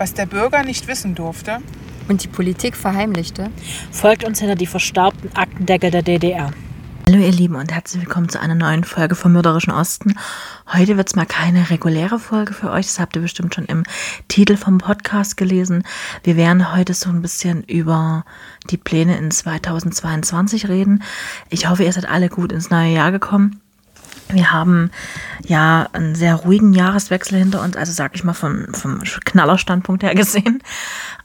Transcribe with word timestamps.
was 0.00 0.14
der 0.14 0.24
Bürger 0.24 0.62
nicht 0.62 0.88
wissen 0.88 1.14
durfte 1.14 1.58
und 2.08 2.24
die 2.24 2.28
Politik 2.28 2.74
verheimlichte, 2.74 3.50
folgt 3.92 4.24
uns 4.24 4.40
hinter 4.40 4.54
die 4.54 4.66
verstaubten 4.66 5.30
Aktendeckel 5.36 5.90
der 5.90 6.02
DDR. 6.02 6.52
Hallo 7.06 7.18
ihr 7.18 7.30
Lieben 7.30 7.56
und 7.56 7.70
herzlich 7.70 8.04
willkommen 8.04 8.30
zu 8.30 8.40
einer 8.40 8.54
neuen 8.54 8.84
Folge 8.84 9.14
vom 9.14 9.34
Mörderischen 9.34 9.74
Osten. 9.74 10.14
Heute 10.72 10.96
wird 10.96 11.08
es 11.08 11.16
mal 11.16 11.26
keine 11.26 11.68
reguläre 11.68 12.18
Folge 12.18 12.54
für 12.54 12.70
euch, 12.70 12.86
das 12.86 12.98
habt 12.98 13.14
ihr 13.14 13.20
bestimmt 13.20 13.54
schon 13.54 13.66
im 13.66 13.82
Titel 14.28 14.56
vom 14.56 14.78
Podcast 14.78 15.36
gelesen. 15.36 15.84
Wir 16.24 16.36
werden 16.36 16.74
heute 16.74 16.94
so 16.94 17.10
ein 17.10 17.20
bisschen 17.20 17.62
über 17.64 18.24
die 18.70 18.78
Pläne 18.78 19.18
in 19.18 19.30
2022 19.30 20.68
reden. 20.70 21.02
Ich 21.50 21.68
hoffe, 21.68 21.84
ihr 21.84 21.92
seid 21.92 22.08
alle 22.08 22.30
gut 22.30 22.52
ins 22.52 22.70
neue 22.70 22.94
Jahr 22.94 23.12
gekommen. 23.12 23.60
Wir 24.32 24.52
haben 24.52 24.90
ja 25.44 25.88
einen 25.92 26.14
sehr 26.14 26.36
ruhigen 26.36 26.72
Jahreswechsel 26.72 27.38
hinter 27.38 27.62
uns, 27.62 27.76
also 27.76 27.92
sag 27.92 28.14
ich 28.14 28.24
mal 28.24 28.34
vom, 28.34 28.72
vom 28.74 29.00
Knallerstandpunkt 29.24 30.02
her 30.02 30.14
gesehen. 30.16 30.62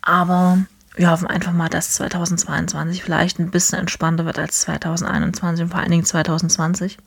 Aber 0.01 0.59
wir 0.95 1.11
hoffen 1.11 1.27
einfach 1.27 1.51
mal, 1.51 1.69
dass 1.69 1.91
2022 1.91 3.03
vielleicht 3.03 3.39
ein 3.39 3.51
bisschen 3.51 3.79
entspannter 3.79 4.25
wird 4.25 4.39
als 4.39 4.61
2021 4.61 5.63
und 5.63 5.69
vor 5.69 5.79
allen 5.79 5.91
Dingen 5.91 6.05
2020. 6.05 6.97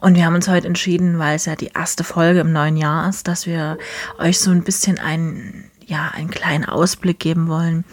Und 0.00 0.14
wir 0.14 0.24
haben 0.24 0.34
uns 0.34 0.48
heute 0.48 0.66
entschieden, 0.66 1.18
weil 1.18 1.36
es 1.36 1.44
ja 1.44 1.54
die 1.54 1.72
erste 1.74 2.04
Folge 2.04 2.40
im 2.40 2.52
neuen 2.52 2.76
Jahr 2.76 3.08
ist, 3.08 3.28
dass 3.28 3.46
wir 3.46 3.78
euch 4.18 4.40
so 4.40 4.50
ein 4.50 4.64
bisschen 4.64 4.98
einen, 4.98 5.70
ja, 5.84 6.10
einen 6.14 6.30
kleinen 6.30 6.64
Ausblick 6.64 7.18
geben 7.20 7.48
wollen, 7.48 7.84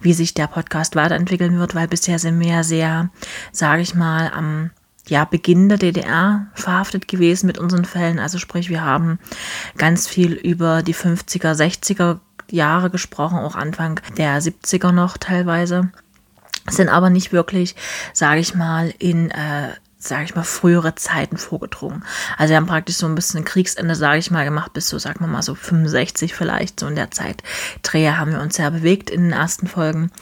wie 0.00 0.12
sich 0.12 0.32
der 0.32 0.46
Podcast 0.46 0.94
weiterentwickeln 0.94 1.58
wird, 1.58 1.74
weil 1.74 1.88
bisher 1.88 2.18
sind 2.18 2.38
wir 2.38 2.48
ja 2.48 2.62
sehr, 2.62 3.10
sage 3.52 3.82
ich 3.82 3.94
mal, 3.94 4.30
am 4.32 4.70
ja, 5.08 5.24
Beginn 5.24 5.68
der 5.68 5.78
DDR 5.78 6.46
verhaftet 6.54 7.08
gewesen 7.08 7.46
mit 7.46 7.58
unseren 7.58 7.84
Fällen. 7.84 8.18
Also 8.18 8.38
sprich, 8.38 8.68
wir 8.68 8.84
haben 8.84 9.18
ganz 9.76 10.06
viel 10.06 10.32
über 10.32 10.82
die 10.82 10.94
50er, 10.94 11.54
60er 11.54 12.18
Jahre 12.50 12.90
gesprochen, 12.90 13.38
auch 13.38 13.56
Anfang 13.56 14.00
der 14.16 14.40
70er 14.40 14.92
noch 14.92 15.16
teilweise. 15.16 15.90
Sind 16.68 16.88
aber 16.88 17.10
nicht 17.10 17.32
wirklich, 17.32 17.76
sage 18.12 18.40
ich 18.40 18.54
mal, 18.54 18.92
in 18.98 19.30
äh, 19.30 19.70
sage 20.00 20.24
ich 20.24 20.34
mal, 20.34 20.44
frühere 20.44 20.94
Zeiten 20.94 21.36
vorgedrungen. 21.36 22.04
Also 22.36 22.50
wir 22.50 22.56
haben 22.56 22.66
praktisch 22.66 22.96
so 22.96 23.06
ein 23.06 23.16
bisschen 23.16 23.44
Kriegsende, 23.44 23.96
sage 23.96 24.18
ich 24.18 24.30
mal, 24.30 24.44
gemacht, 24.44 24.72
bis 24.72 24.88
so, 24.88 24.98
sagen 24.98 25.20
wir 25.20 25.26
mal, 25.26 25.42
so 25.42 25.56
65 25.56 26.34
vielleicht, 26.34 26.78
so 26.78 26.86
in 26.86 26.94
der 26.94 27.10
Zeit. 27.10 27.42
Dreher 27.82 28.16
haben 28.16 28.32
wir 28.32 28.40
uns 28.40 28.56
sehr 28.56 28.70
bewegt 28.70 29.10
in 29.10 29.22
den 29.22 29.32
ersten 29.32 29.66
Folgen. 29.66 30.12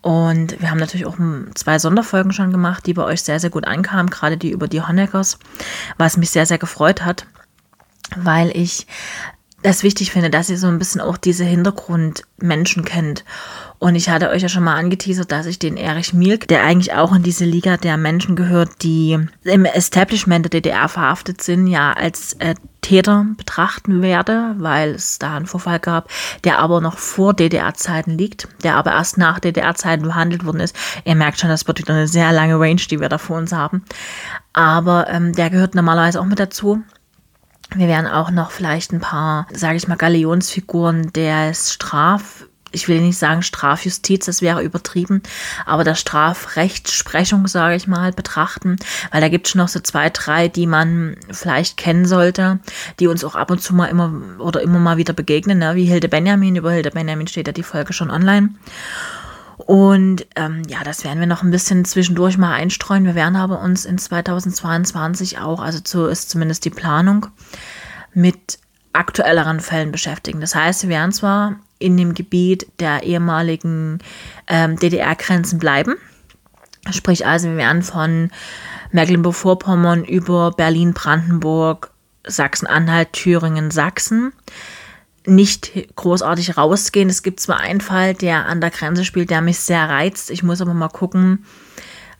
Und 0.00 0.60
wir 0.60 0.70
haben 0.70 0.78
natürlich 0.78 1.06
auch 1.06 1.16
zwei 1.54 1.78
Sonderfolgen 1.78 2.32
schon 2.32 2.52
gemacht, 2.52 2.86
die 2.86 2.94
bei 2.94 3.04
euch 3.04 3.22
sehr, 3.22 3.40
sehr 3.40 3.50
gut 3.50 3.66
ankamen, 3.66 4.10
gerade 4.10 4.36
die 4.36 4.50
über 4.50 4.68
die 4.68 4.80
Honeckers, 4.80 5.38
was 5.96 6.16
mich 6.16 6.30
sehr, 6.30 6.46
sehr 6.46 6.58
gefreut 6.58 7.04
hat, 7.04 7.26
weil 8.16 8.56
ich 8.56 8.86
das 9.62 9.82
wichtig 9.82 10.12
finde, 10.12 10.30
dass 10.30 10.50
ihr 10.50 10.58
so 10.58 10.68
ein 10.68 10.78
bisschen 10.78 11.00
auch 11.00 11.16
diese 11.16 11.44
Hintergrundmenschen 11.44 12.84
kennt. 12.84 13.24
Und 13.80 13.96
ich 13.96 14.08
hatte 14.08 14.30
euch 14.30 14.42
ja 14.42 14.48
schon 14.48 14.64
mal 14.64 14.76
angeteasert, 14.76 15.30
dass 15.30 15.46
ich 15.46 15.58
den 15.58 15.76
Erich 15.76 16.12
Mielk, 16.12 16.48
der 16.48 16.62
eigentlich 16.62 16.94
auch 16.94 17.14
in 17.14 17.22
diese 17.22 17.44
Liga 17.44 17.76
der 17.76 17.96
Menschen 17.96 18.36
gehört, 18.36 18.82
die 18.82 19.18
im 19.44 19.64
Establishment 19.64 20.44
der 20.44 20.50
DDR 20.50 20.88
verhaftet 20.88 21.42
sind, 21.42 21.66
ja 21.66 21.92
als 21.92 22.34
äh, 22.34 22.54
Täter 22.80 23.26
betrachten 23.36 24.00
werde, 24.00 24.54
weil 24.58 24.90
es 24.90 25.18
da 25.18 25.36
einen 25.36 25.46
Vorfall 25.46 25.80
gab, 25.80 26.08
der 26.44 26.58
aber 26.58 26.80
noch 26.80 26.96
vor 26.96 27.34
DDR-Zeiten 27.34 28.16
liegt, 28.16 28.48
der 28.62 28.76
aber 28.76 28.92
erst 28.92 29.18
nach 29.18 29.40
DDR-Zeiten 29.40 30.04
behandelt 30.04 30.44
worden 30.44 30.60
ist. 30.60 30.76
Ihr 31.04 31.14
merkt 31.14 31.40
schon, 31.40 31.50
das 31.50 31.66
wird 31.66 31.78
wieder 31.78 31.94
eine 31.94 32.08
sehr 32.08 32.32
lange 32.32 32.58
Range, 32.58 32.80
die 32.90 33.00
wir 33.00 33.08
da 33.08 33.18
vor 33.18 33.38
uns 33.38 33.52
haben. 33.52 33.84
Aber 34.52 35.08
ähm, 35.08 35.32
der 35.32 35.50
gehört 35.50 35.74
normalerweise 35.74 36.20
auch 36.20 36.24
mit 36.24 36.38
dazu. 36.38 36.82
Wir 37.74 37.86
werden 37.86 38.06
auch 38.06 38.30
noch 38.30 38.50
vielleicht 38.50 38.92
ein 38.92 39.00
paar, 39.00 39.46
sage 39.52 39.76
ich 39.76 39.88
mal, 39.88 39.96
Galionsfiguren 39.96 41.12
der 41.12 41.52
Straf, 41.54 42.46
ich 42.70 42.88
will 42.88 43.00
nicht 43.00 43.18
sagen 43.18 43.42
Strafjustiz, 43.42 44.26
das 44.26 44.42
wäre 44.42 44.62
übertrieben, 44.62 45.22
aber 45.64 45.84
der 45.84 45.94
Strafrechtsprechung, 45.94 47.46
sage 47.46 47.76
ich 47.76 47.86
mal, 47.86 48.12
betrachten, 48.12 48.76
weil 49.10 49.20
da 49.20 49.28
gibt 49.28 49.48
es 49.48 49.54
noch 49.54 49.68
so 49.68 49.80
zwei, 49.80 50.10
drei, 50.10 50.48
die 50.48 50.66
man 50.66 51.16
vielleicht 51.30 51.76
kennen 51.76 52.06
sollte, 52.06 52.58
die 53.00 53.06
uns 53.06 53.24
auch 53.24 53.34
ab 53.34 53.50
und 53.50 53.62
zu 53.62 53.74
mal 53.74 53.86
immer 53.86 54.12
oder 54.38 54.60
immer 54.62 54.78
mal 54.78 54.96
wieder 54.96 55.12
begegnen, 55.12 55.58
ne? 55.58 55.74
wie 55.76 55.84
Hilde 55.84 56.08
Benjamin. 56.08 56.56
Über 56.56 56.72
Hilde 56.72 56.90
Benjamin 56.90 57.26
steht 57.26 57.46
ja 57.46 57.52
die 57.52 57.62
Folge 57.62 57.92
schon 57.92 58.10
online. 58.10 58.50
Und 59.68 60.26
ähm, 60.34 60.62
ja, 60.66 60.82
das 60.82 61.04
werden 61.04 61.20
wir 61.20 61.26
noch 61.26 61.42
ein 61.42 61.50
bisschen 61.50 61.84
zwischendurch 61.84 62.38
mal 62.38 62.54
einstreuen. 62.54 63.04
Wir 63.04 63.14
werden 63.14 63.36
aber 63.36 63.60
uns 63.60 63.84
in 63.84 63.98
2022 63.98 65.40
auch, 65.40 65.60
also 65.60 65.80
so 65.84 66.06
ist 66.06 66.30
zumindest 66.30 66.64
die 66.64 66.70
Planung, 66.70 67.26
mit 68.14 68.60
aktuelleren 68.94 69.60
Fällen 69.60 69.92
beschäftigen. 69.92 70.40
Das 70.40 70.54
heißt, 70.54 70.84
wir 70.84 70.88
werden 70.88 71.12
zwar 71.12 71.56
in 71.78 71.98
dem 71.98 72.14
Gebiet 72.14 72.66
der 72.80 73.02
ehemaligen 73.02 73.98
ähm, 74.46 74.76
DDR-Grenzen 74.76 75.58
bleiben. 75.58 75.96
Sprich 76.90 77.26
also, 77.26 77.50
wir 77.50 77.58
werden 77.58 77.82
von 77.82 78.30
Mecklenburg-Vorpommern 78.92 80.02
über 80.02 80.50
Berlin, 80.52 80.94
Brandenburg, 80.94 81.90
Sachsen-Anhalt, 82.26 83.12
Thüringen, 83.12 83.70
Sachsen 83.70 84.32
nicht 85.28 85.72
großartig 85.96 86.56
rausgehen. 86.56 87.08
Es 87.08 87.22
gibt 87.22 87.40
zwar 87.40 87.60
einen 87.60 87.80
Fall, 87.80 88.14
der 88.14 88.46
an 88.46 88.60
der 88.60 88.70
Grenze 88.70 89.04
spielt, 89.04 89.30
der 89.30 89.40
mich 89.40 89.58
sehr 89.58 89.88
reizt. 89.88 90.30
Ich 90.30 90.42
muss 90.42 90.60
aber 90.60 90.74
mal 90.74 90.88
gucken, 90.88 91.44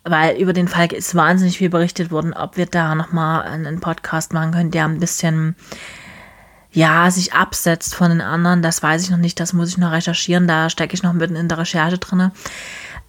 weil 0.04 0.36
über 0.36 0.52
den 0.52 0.68
Fall 0.68 0.92
ist 0.92 1.14
wahnsinnig 1.14 1.58
viel 1.58 1.70
berichtet 1.70 2.10
worden, 2.10 2.32
ob 2.32 2.56
wir 2.56 2.66
da 2.66 2.94
nochmal 2.94 3.42
einen 3.42 3.80
Podcast 3.80 4.32
machen 4.32 4.52
können, 4.52 4.70
der 4.70 4.84
ein 4.84 5.00
bisschen, 5.00 5.56
ja, 6.70 7.10
sich 7.10 7.32
absetzt 7.32 7.94
von 7.94 8.10
den 8.10 8.20
anderen. 8.20 8.62
Das 8.62 8.82
weiß 8.82 9.02
ich 9.02 9.10
noch 9.10 9.18
nicht, 9.18 9.40
das 9.40 9.52
muss 9.52 9.70
ich 9.70 9.78
noch 9.78 9.92
recherchieren. 9.92 10.46
Da 10.46 10.70
stecke 10.70 10.94
ich 10.94 11.02
noch 11.02 11.12
mitten 11.12 11.36
in 11.36 11.48
der 11.48 11.58
Recherche 11.58 11.98
drin. 11.98 12.30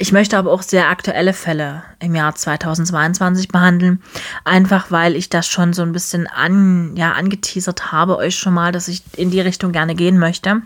Ich 0.02 0.14
möchte 0.14 0.38
aber 0.38 0.54
auch 0.54 0.62
sehr 0.62 0.88
aktuelle 0.88 1.34
Fälle 1.34 1.84
im 2.00 2.16
Jahr 2.16 2.34
2022 2.34 3.50
behandeln, 3.50 4.02
einfach 4.46 4.92
weil 4.92 5.14
ich 5.14 5.28
das 5.28 5.46
schon 5.46 5.74
so 5.74 5.82
ein 5.82 5.92
bisschen 5.92 6.26
an, 6.26 6.96
ja, 6.96 7.12
angeteasert 7.12 7.92
habe, 7.92 8.16
euch 8.16 8.38
schon 8.38 8.54
mal, 8.54 8.72
dass 8.72 8.88
ich 8.88 9.04
in 9.18 9.30
die 9.30 9.42
Richtung 9.42 9.74
gerne 9.74 9.96
gehen 9.96 10.18
möchte. 10.18 10.62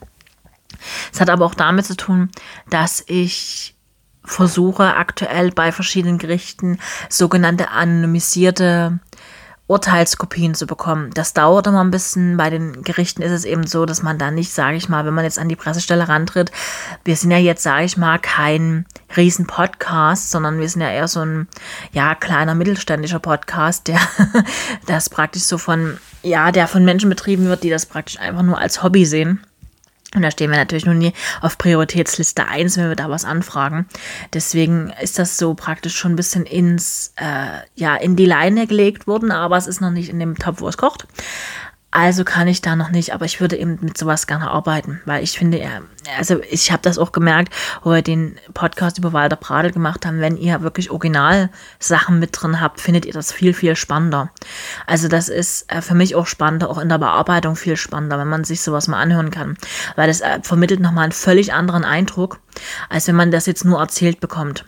Es 1.12 1.20
hat 1.20 1.32
aber 1.32 1.46
auch 1.46 1.56
damit 1.56 1.88
zu 1.88 1.98
tun, 1.98 2.30
dass 2.70 3.04
ich 3.08 3.76
versuche 4.24 4.96
aktuell 4.96 5.52
bei 5.52 5.72
verschiedenen 5.72 6.20
Gerichten 6.20 6.78
sogenannte 7.10 7.72
anonymisierte 7.72 9.00
Urteilskopien 9.74 10.54
zu 10.54 10.68
bekommen. 10.68 11.10
Das 11.14 11.34
dauert 11.34 11.68
immer 11.68 11.84
ein 11.84 11.92
bisschen. 11.92 12.38
Bei 12.38 12.50
den 12.50 12.84
Gerichten 12.84 13.24
ist 13.24 13.32
es 13.32 13.44
eben 13.44 13.66
so, 13.66 13.86
dass 13.86 14.04
man 14.04 14.20
da 14.20 14.32
nicht, 14.32 14.54
sage 14.54 14.78
ich 14.78 14.88
mal, 14.88 15.06
wenn 15.06 15.14
man 15.14 15.26
jetzt 15.26 15.40
an 15.40 15.50
die 15.50 15.56
Pressestelle 15.56 16.08
rantritt, 16.08 16.52
wir 17.04 17.16
sind 17.16 17.32
ja 17.32 17.38
jetzt, 17.38 17.64
sage 17.64 17.86
ich 17.86 17.98
mal, 17.98 18.20
kein 18.20 18.86
riesen 19.18 19.48
Podcast, 19.48 20.32
sondern 20.32 20.60
wir 20.60 20.70
sind 20.70 20.82
ja 20.82 20.90
eher 20.90 21.08
so 21.08 21.22
ein, 21.22 21.48
ja, 21.92 22.14
kleiner 22.16 22.56
mittelständischer 22.56 23.20
Podcast, 23.20 23.88
der 23.88 24.00
das 24.86 25.10
praktisch 25.10 25.44
so 25.44 25.58
von, 25.58 25.98
ja, 26.22 26.52
der 26.52 26.68
von 26.68 26.86
Menschen 26.86 27.10
betrieben 27.10 27.46
wird, 27.46 27.64
die 27.64 27.70
das 27.70 27.86
praktisch 27.86 28.20
einfach 28.20 28.44
nur 28.44 28.60
als 28.60 28.84
Hobby 28.84 29.06
sehen. 29.06 29.42
Und 30.16 30.22
da 30.22 30.32
stehen 30.32 30.52
wir 30.52 30.58
natürlich 30.58 30.86
noch 30.86 30.94
nie 30.94 31.14
auf 31.42 31.58
Prioritätsliste 31.58 32.48
1, 32.48 32.78
wenn 32.78 32.90
wir 32.90 32.96
da 32.96 33.10
was 33.10 33.26
anfragen. 33.26 33.88
Deswegen 34.34 34.94
ist 35.02 35.18
das 35.18 35.38
so 35.38 35.54
praktisch 35.56 35.96
schon 35.96 36.14
ein 36.14 36.18
bisschen 36.18 36.46
ins, 36.46 37.14
äh, 37.16 37.62
ja, 37.76 37.96
in 37.96 38.16
die 38.16 38.26
Leine 38.26 38.68
gelegt 38.68 39.08
worden, 39.08 39.32
aber 39.32 39.58
es 39.58 39.68
ist 39.68 39.82
noch 39.82 39.92
nicht 39.92 40.10
in 40.10 40.20
dem 40.20 40.38
Topf, 40.38 40.62
wo 40.62 40.68
es 40.68 40.78
kocht. 40.78 41.08
Also 41.96 42.24
kann 42.24 42.48
ich 42.48 42.60
da 42.60 42.76
noch 42.76 42.90
nicht, 42.90 43.14
aber 43.14 43.26
ich 43.26 43.40
würde 43.40 43.56
eben 43.56 43.78
mit 43.82 44.00
sowas 44.00 44.26
gerne 44.26 44.50
arbeiten, 44.50 45.00
weil 45.06 45.24
ich 45.24 45.38
finde, 45.38 45.62
also 46.18 46.42
ich 46.50 46.72
habe 46.72 46.82
das 46.82 46.98
auch 46.98 47.12
gemerkt, 47.12 47.54
wo 47.84 47.92
wir 47.92 48.02
den 48.02 48.40
Podcast 48.56 48.98
über 48.98 49.14
Walter 49.14 49.36
Pradel 49.36 49.72
gemacht 49.72 50.04
haben, 50.04 50.20
wenn 50.20 50.36
ihr 50.36 50.64
wirklich 50.64 50.90
Originalsachen 50.90 52.18
mit 52.18 52.32
drin 52.34 52.60
habt, 52.60 52.82
findet 52.82 53.06
ihr 53.06 53.14
das 53.14 53.32
viel, 53.32 53.54
viel 53.54 53.76
spannender. 53.76 54.32
Also 54.88 55.08
das 55.08 55.30
ist 55.30 55.72
äh, 55.72 55.84
für 55.84 55.94
mich 55.94 56.16
auch 56.16 56.26
spannender, 56.26 56.72
auch 56.72 56.80
in 56.80 56.90
der 56.90 56.98
Bearbeitung 56.98 57.56
viel 57.56 57.78
spannender, 57.78 58.18
wenn 58.18 58.28
man 58.28 58.44
sich 58.44 58.62
sowas 58.62 58.88
mal 58.88 59.00
anhören 59.00 59.30
kann, 59.30 59.56
weil 59.96 60.08
das 60.08 60.22
äh, 60.22 60.40
vermittelt 60.42 60.80
nochmal 60.80 61.04
einen 61.04 61.12
völlig 61.12 61.54
anderen 61.54 61.86
Eindruck, 61.86 62.40
als 62.90 63.08
wenn 63.08 63.16
man 63.16 63.30
das 63.30 63.46
jetzt 63.46 63.66
nur 63.66 63.80
erzählt 63.80 64.20
bekommt. 64.20 64.66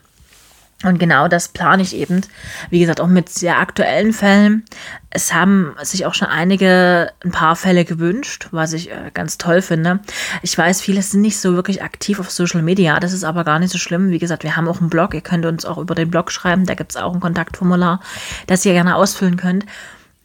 Und 0.86 1.00
genau 1.00 1.28
das 1.28 1.48
plane 1.48 1.82
ich 1.82 1.96
eben. 1.96 2.22
Wie 2.70 2.80
gesagt, 2.80 3.02
auch 3.02 3.08
mit 3.08 3.28
sehr 3.30 3.58
aktuellen 3.58 4.14
Fällen. 4.14 4.64
Es 5.10 5.34
haben 5.34 5.76
sich 5.82 6.06
auch 6.06 6.14
schon 6.14 6.28
einige, 6.28 7.12
ein 7.24 7.32
paar 7.32 7.56
Fälle 7.56 7.86
gewünscht, 7.86 8.50
was 8.52 8.72
ich 8.74 8.92
äh, 8.92 9.10
ganz 9.12 9.40
toll 9.40 9.64
finde. 9.64 10.00
Ich 10.44 10.56
weiß, 10.56 10.82
viele 10.82 11.02
sind 11.02 11.22
nicht 11.22 11.40
so 11.40 11.56
wirklich 11.56 11.82
aktiv 11.82 12.20
auf 12.20 12.30
Social 12.30 12.62
Media. 12.62 13.00
Das 13.00 13.14
ist 13.14 13.24
aber 13.24 13.44
gar 13.44 13.58
nicht 13.58 13.72
so 13.72 13.80
schlimm. 13.80 14.12
Wie 14.12 14.20
gesagt, 14.20 14.44
wir 14.44 14.56
haben 14.56 14.68
auch 14.68 14.80
einen 14.80 14.92
Blog. 14.92 15.16
Ihr 15.16 15.22
könnt 15.22 15.48
uns 15.48 15.66
auch 15.66 15.80
über 15.80 15.96
den 15.96 16.12
Blog 16.12 16.32
schreiben. 16.32 16.68
Da 16.68 16.76
gibt 16.76 16.92
es 16.92 16.98
auch 16.98 17.16
ein 17.16 17.20
Kontaktformular, 17.20 18.00
das 18.46 18.64
ihr 18.64 18.74
gerne 18.74 18.96
ausfüllen 18.96 19.38
könnt. 19.38 19.66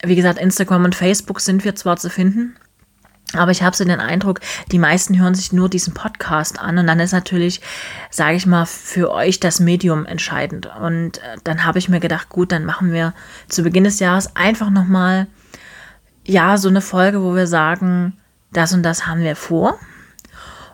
Wie 0.05 0.17
gesagt, 0.17 0.39
Instagram 0.39 0.85
und 0.85 0.95
Facebook 0.95 1.41
sind 1.41 1.65
wir 1.65 1.75
zwar 1.75 1.97
zu 1.97 2.11
finden, 2.11 2.55
aber 3.35 3.51
ich 3.51 3.63
habe 3.63 3.77
so 3.77 3.85
den 3.85 4.01
Eindruck, 4.01 4.41
die 4.73 4.79
meisten 4.79 5.19
hören 5.19 5.35
sich 5.35 5.53
nur 5.53 5.69
diesen 5.69 5.95
Podcast 5.95 6.59
an 6.59 6.79
und 6.79 6.87
dann 6.87 7.01
ist 7.01 7.13
natürlich, 7.13 7.61
sage 8.11 8.37
ich 8.37 8.47
mal, 8.47 8.67
für 8.67 9.13
euch 9.13 9.41
das 9.41 9.61
Medium 9.61 10.07
entscheidend. 10.07 10.69
Und 10.81 11.19
äh, 11.19 11.37
dann 11.45 11.65
habe 11.65 11.79
ich 11.79 11.89
mir 11.89 12.01
gedacht, 12.01 12.29
gut, 12.29 12.53
dann 12.53 12.65
machen 12.65 12.93
wir 12.93 13.15
zu 13.49 13.63
Beginn 13.63 13.85
des 13.85 14.01
Jahres 14.01 14.35
einfach 14.35 14.71
nochmal, 14.71 15.27
ja, 16.25 16.59
so 16.59 16.69
eine 16.69 16.81
Folge, 16.81 17.23
wo 17.23 17.35
wir 17.35 17.47
sagen, 17.47 18.19
das 18.53 18.73
und 18.73 18.83
das 18.83 19.07
haben 19.07 19.23
wir 19.23 19.37
vor. 19.37 19.79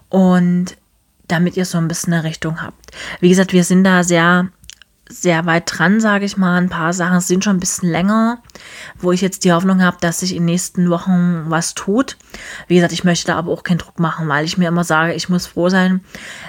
Und 0.08 0.76
damit 1.28 1.56
ihr 1.56 1.64
so 1.64 1.78
ein 1.78 1.88
bisschen 1.88 2.12
eine 2.12 2.24
Richtung 2.24 2.62
habt. 2.62 2.92
Wie 3.20 3.28
gesagt, 3.28 3.52
wir 3.52 3.64
sind 3.64 3.84
da 3.84 4.04
sehr, 4.04 4.48
sehr 5.08 5.46
weit 5.46 5.64
dran, 5.66 6.00
sage 6.00 6.24
ich 6.24 6.36
mal. 6.36 6.56
Ein 6.56 6.68
paar 6.68 6.92
Sachen 6.92 7.20
sind 7.20 7.44
schon 7.44 7.56
ein 7.56 7.60
bisschen 7.60 7.90
länger, 7.90 8.38
wo 8.98 9.12
ich 9.12 9.20
jetzt 9.20 9.44
die 9.44 9.52
Hoffnung 9.52 9.82
habe, 9.82 9.96
dass 10.00 10.20
sich 10.20 10.32
in 10.32 10.42
den 10.42 10.46
nächsten 10.46 10.90
Wochen 10.90 11.44
was 11.48 11.74
tut. 11.74 12.16
Wie 12.66 12.74
gesagt, 12.74 12.92
ich 12.92 13.04
möchte 13.04 13.28
da 13.28 13.36
aber 13.36 13.52
auch 13.52 13.62
keinen 13.62 13.78
Druck 13.78 13.98
machen, 14.00 14.28
weil 14.28 14.44
ich 14.44 14.58
mir 14.58 14.68
immer 14.68 14.84
sage, 14.84 15.14
ich 15.14 15.28
muss 15.28 15.46
froh 15.46 15.68
sein, 15.68 16.00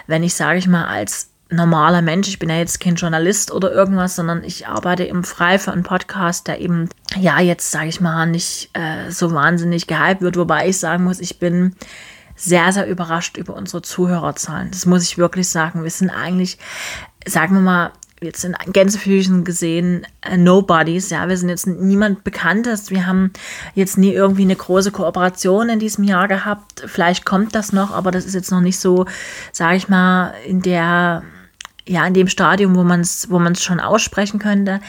wenn 0.07 0.24
ich, 0.24 0.33
sage 0.33 0.59
ich 0.59 0.68
mal, 0.68 0.86
als 0.86 1.30
normaler 1.50 2.01
Mensch, 2.01 2.27
ich 2.27 2.39
bin 2.39 2.50
ja 2.50 2.57
jetzt 2.57 2.80
kein 2.80 2.95
Journalist 2.95 3.51
oder 3.51 3.71
irgendwas, 3.71 4.15
sondern 4.15 4.44
ich 4.44 4.68
arbeite 4.68 5.03
im 5.03 5.24
Frei 5.24 5.60
für 5.60 5.71
einen 5.71 5.83
Podcast, 5.83 6.48
der 6.48 6.60
eben, 6.60 6.89
ja, 7.18 7.39
jetzt 7.39 7.71
sage 7.71 7.88
ich 7.88 8.01
mal, 8.01 8.25
nicht 8.25 8.69
äh, 8.74 9.12
so 9.12 9.31
wahnsinnig 9.31 9.88
gehypt 9.88 10.21
wird, 10.21 10.36
wobei 10.36 10.68
ich 10.68 10.80
sagen 10.80 11.06
muss, 11.06 11.19
ich 11.19 11.39
bin 11.39 11.75
sehr, 12.36 12.71
sehr 12.71 12.88
überrascht 12.88 13.38
über 13.38 13.56
unsere 13.56 13.81
Zuhörerzahlen. 13.81 14.69
Das 14.71 14.86
muss 14.86 15.03
ich 15.03 15.18
wirklich 15.18 15.50
sagen. 15.50 15.83
Wir 15.83 15.89
sind 15.89 16.12
eigentlich, 16.12 16.57
sagen 17.25 17.56
wir 17.56 17.62
mal, 17.62 17.92
jetzt 18.21 18.43
in 18.43 18.55
Gänsefüßchen 18.73 19.43
gesehen, 19.43 20.07
äh, 20.21 20.37
Nobodies, 20.37 21.09
ja, 21.09 21.27
wir 21.29 21.37
sind 21.37 21.49
jetzt 21.49 21.67
niemand 21.67 22.23
Bekanntes, 22.23 22.89
wir 22.89 23.05
haben 23.05 23.31
jetzt 23.75 23.97
nie 23.97 24.11
irgendwie 24.11 24.43
eine 24.43 24.55
große 24.55 24.91
Kooperation 24.91 25.69
in 25.69 25.79
diesem 25.79 26.03
Jahr 26.03 26.27
gehabt, 26.27 26.83
vielleicht 26.85 27.25
kommt 27.25 27.53
das 27.53 27.73
noch, 27.73 27.91
aber 27.91 28.11
das 28.11 28.25
ist 28.25 28.33
jetzt 28.33 28.51
noch 28.51 28.61
nicht 28.61 28.79
so, 28.79 29.05
sage 29.51 29.77
ich 29.77 29.89
mal, 29.89 30.33
in 30.45 30.61
der 30.61 31.23
ja, 31.87 32.05
in 32.05 32.13
dem 32.13 32.27
Stadium, 32.27 32.75
wo 32.75 32.83
man 32.83 32.99
es 32.99 33.29
wo 33.29 33.41
schon 33.55 33.79
aussprechen 33.79 34.39
könnte. 34.39 34.81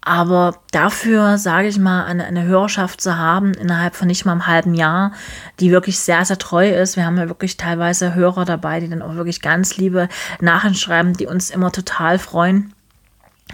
Aber 0.00 0.60
dafür, 0.70 1.38
sage 1.38 1.68
ich 1.68 1.78
mal, 1.78 2.04
eine, 2.04 2.24
eine 2.24 2.44
Hörerschaft 2.44 3.00
zu 3.00 3.18
haben 3.18 3.52
innerhalb 3.54 3.94
von 3.94 4.06
nicht 4.06 4.24
mal 4.24 4.32
einem 4.32 4.46
halben 4.46 4.74
Jahr, 4.74 5.12
die 5.60 5.70
wirklich 5.70 5.98
sehr, 5.98 6.24
sehr 6.24 6.38
treu 6.38 6.70
ist. 6.70 6.96
Wir 6.96 7.04
haben 7.04 7.18
ja 7.18 7.28
wirklich 7.28 7.56
teilweise 7.56 8.14
Hörer 8.14 8.44
dabei, 8.44 8.80
die 8.80 8.88
dann 8.88 9.02
auch 9.02 9.16
wirklich 9.16 9.42
ganz 9.42 9.76
liebe 9.76 10.08
Nachrichten 10.40 10.78
schreiben, 10.78 11.12
die 11.14 11.26
uns 11.26 11.50
immer 11.50 11.72
total 11.72 12.18
freuen. 12.18 12.72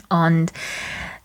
Und 0.09 0.53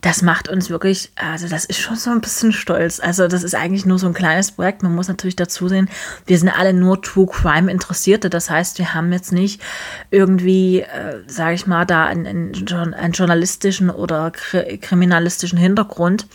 das 0.02 0.22
macht 0.22 0.48
uns 0.48 0.70
wirklich, 0.70 1.12
also 1.16 1.50
das 1.50 1.66
ist 1.66 1.80
schon 1.80 1.98
so 1.98 2.10
ein 2.10 2.22
bisschen 2.22 2.54
stolz. 2.54 3.02
Also 3.02 3.28
das 3.28 3.44
ist 3.44 3.54
eigentlich 3.54 3.86
nur 3.86 4.00
so 4.00 4.08
ein 4.08 4.14
kleines 4.14 4.52
Projekt. 4.52 4.82
Man 4.82 4.96
muss 4.96 5.10
natürlich 5.10 5.36
dazu 5.36 5.68
sehen, 5.68 5.90
wir 6.26 6.38
sind 6.38 6.50
alle 6.50 6.74
nur 6.74 7.02
True 7.02 7.28
Crime 7.28 7.70
Interessierte. 7.70 8.30
Das 8.30 8.50
heißt, 8.50 8.78
wir 8.80 8.94
haben 8.94 9.12
jetzt 9.12 9.34
nicht 9.34 9.62
irgendwie, 10.10 10.82
äh, 10.82 11.22
sage 11.28 11.56
ich 11.56 11.68
mal, 11.68 11.86
da 11.86 12.06
einen, 12.06 12.26
einen, 12.26 13.12
journalistischen 13.12 13.90
oder 13.90 14.32
kriminalistischen 14.32 15.60
Hintergrund, 15.60 16.28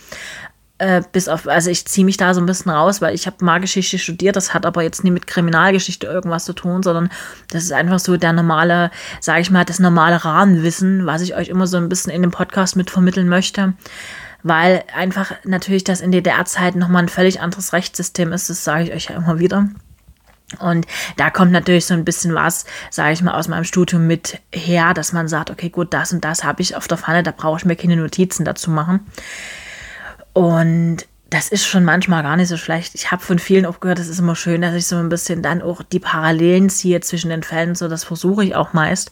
äh, 0.77 1.01
bis 1.11 1.29
auf, 1.29 1.47
also 1.47 1.69
ich 1.69 1.85
ziehe 1.85 2.05
mich 2.05 2.17
da 2.17 2.33
so 2.33 2.41
ein 2.41 2.45
bisschen 2.45 2.71
raus, 2.71 3.01
weil 3.01 3.15
ich 3.15 3.27
habe 3.27 3.43
Malgeschichte 3.43 3.97
studiert, 3.97 4.35
das 4.35 4.53
hat 4.53 4.65
aber 4.65 4.83
jetzt 4.83 5.03
nie 5.03 5.11
mit 5.11 5.25
Kriminalgeschichte 5.25 6.05
irgendwas 6.05 6.45
zu 6.45 6.53
tun, 6.53 6.83
sondern 6.83 7.09
das 7.49 7.63
ist 7.63 7.71
einfach 7.71 7.99
so 7.99 8.17
der 8.17 8.33
normale, 8.33 8.91
sage 9.21 9.41
ich 9.41 9.51
mal, 9.51 9.63
das 9.63 9.79
normale 9.79 10.25
Rahmenwissen, 10.25 11.05
was 11.05 11.21
ich 11.21 11.35
euch 11.35 11.47
immer 11.47 11.67
so 11.67 11.77
ein 11.77 11.87
bisschen 11.87 12.11
in 12.11 12.21
dem 12.21 12.31
Podcast 12.31 12.75
mit 12.75 12.89
vermitteln 12.89 13.29
möchte. 13.29 13.73
Weil 14.43 14.83
einfach 14.93 15.31
natürlich 15.43 15.83
das 15.85 16.01
in 16.01 16.11
DDR-Zeiten 16.11 16.77
nochmal 16.77 17.03
ein 17.03 17.09
völlig 17.09 17.39
anderes 17.39 17.73
Rechtssystem 17.73 18.31
ist, 18.31 18.49
das 18.49 18.63
sage 18.63 18.83
ich 18.83 18.93
euch 18.93 19.05
ja 19.05 19.15
immer 19.15 19.39
wieder. 19.39 19.69
Und 20.59 20.85
da 21.17 21.31
kommt 21.31 21.51
natürlich 21.51 21.85
so 21.85 21.95
ein 21.95 22.05
bisschen 22.05 22.35
was, 22.35 22.65
sage 22.91 23.13
ich 23.13 23.21
mal, 23.23 23.33
aus 23.33 23.47
meinem 23.47 23.63
Studium 23.63 24.05
mit 24.05 24.39
her, 24.53 24.93
dass 24.93 25.13
man 25.13 25.27
sagt, 25.27 25.49
okay, 25.49 25.69
gut, 25.69 25.93
das 25.93 26.13
und 26.13 26.23
das 26.23 26.43
habe 26.43 26.61
ich 26.61 26.75
auf 26.75 26.87
der 26.87 26.97
Pfanne, 26.97 27.23
da 27.23 27.31
brauche 27.31 27.57
ich 27.57 27.65
mir 27.65 27.75
keine 27.75 27.95
Notizen 27.95 28.45
dazu 28.45 28.69
machen. 28.69 28.99
Und 30.35 31.07
das 31.29 31.47
ist 31.47 31.65
schon 31.65 31.85
manchmal 31.85 32.23
gar 32.23 32.35
nicht 32.35 32.49
so 32.49 32.57
schlecht. 32.57 32.93
Ich 32.93 33.09
habe 33.09 33.23
von 33.23 33.39
vielen 33.39 33.65
auch 33.65 33.79
gehört, 33.79 33.99
es 33.99 34.09
ist 34.09 34.19
immer 34.19 34.35
schön, 34.35 34.61
dass 34.61 34.75
ich 34.75 34.85
so 34.85 34.97
ein 34.97 35.07
bisschen 35.07 35.41
dann 35.41 35.61
auch 35.61 35.81
die 35.81 35.99
Parallelen 35.99 36.69
ziehe 36.69 36.99
zwischen 36.99 37.29
den 37.29 37.41
Fällen. 37.41 37.73
So, 37.73 37.87
das 37.87 38.03
versuche 38.03 38.43
ich 38.43 38.53
auch 38.53 38.73
meist. 38.73 39.11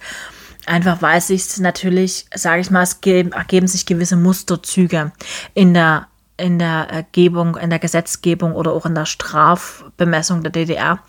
Einfach 0.65 1.01
weil 1.01 1.21
sich 1.21 1.57
natürlich, 1.59 2.25
sage 2.35 2.59
ich 2.59 2.69
mal, 2.71 2.83
es 2.83 2.99
ergeben 3.01 3.67
sich 3.67 3.85
gewisse 3.85 4.17
Musterzüge 4.17 5.13
in 5.53 5.73
der 5.73 6.07
in 6.35 6.59
der 6.59 6.87
Ergebung, 6.89 7.55
in 7.57 7.69
der 7.69 7.79
Gesetzgebung 7.79 8.53
oder 8.53 8.73
auch 8.73 8.85
in 8.85 8.95
der 8.95 9.05
Strafbemessung 9.05 10.41
der 10.41 10.51
DDR. 10.51 10.99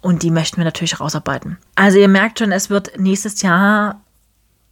Und 0.00 0.22
die 0.22 0.30
möchten 0.30 0.56
wir 0.56 0.64
natürlich 0.64 0.98
rausarbeiten. 0.98 1.58
Also 1.74 1.98
ihr 1.98 2.08
merkt 2.08 2.38
schon, 2.38 2.52
es 2.52 2.70
wird 2.70 2.98
nächstes 2.98 3.42
Jahr 3.42 4.00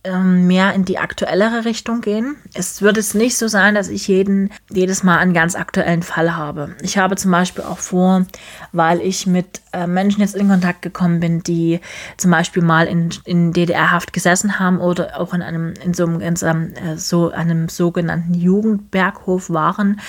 mehr 0.09 0.73
in 0.73 0.87
die 0.87 0.99
aktuellere 0.99 1.67
Richtung 1.67 2.01
gehen. 2.01 2.37
Es 2.55 2.81
wird 2.81 2.97
es 2.97 3.13
nicht 3.13 3.37
so 3.37 3.49
sein, 3.49 3.75
dass 3.75 3.89
ich 3.89 4.09
jeden, 4.09 4.51
jedes 4.71 5.03
Mal 5.03 5.19
einen 5.19 5.35
ganz 5.35 5.55
aktuellen 5.55 6.03
Fall 6.03 6.35
habe. 6.35 6.75
Ich 6.81 6.97
habe 6.97 7.17
zum 7.17 7.31
Beispiel 7.31 7.65
auch 7.65 7.79
vor, 7.79 8.25
weil 8.73 9.03
ich 9.03 9.27
mit 9.27 9.61
äh, 9.73 9.87
Menschen 9.87 10.23
jetzt 10.23 10.35
in 10.35 10.49
Kontakt 10.49 10.81
gekommen 10.81 11.21
bin, 11.21 11.43
die 11.43 11.81
zum 12.17 12.31
Beispiel 12.31 12.63
mal 12.63 12.87
in, 12.87 13.11
in 13.27 13.53
DDR-Haft 13.53 14.15
gesessen 14.15 14.59
haben 14.59 14.79
oder 14.79 15.21
auch 15.21 15.35
in 15.35 15.43
einem, 15.43 15.75
in 15.85 15.93
so 15.93 16.07
in 16.07 16.37
so 16.37 16.47
einem, 16.47 16.73
äh, 16.75 16.97
so 16.97 17.31
einem 17.31 17.69
sogenannten 17.69 18.33
Jugendberghof 18.33 19.51
waren 19.51 20.01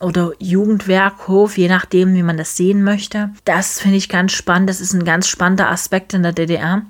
oder 0.00 0.32
Jugendwerkhof, 0.38 1.58
je 1.58 1.68
nachdem, 1.68 2.14
wie 2.14 2.22
man 2.22 2.38
das 2.38 2.56
sehen 2.56 2.82
möchte. 2.82 3.30
Das 3.44 3.78
finde 3.78 3.98
ich 3.98 4.08
ganz 4.08 4.32
spannend. 4.32 4.70
Das 4.70 4.80
ist 4.80 4.94
ein 4.94 5.04
ganz 5.04 5.28
spannender 5.28 5.70
Aspekt 5.70 6.14
in 6.14 6.22
der 6.22 6.32
DDR 6.32 6.82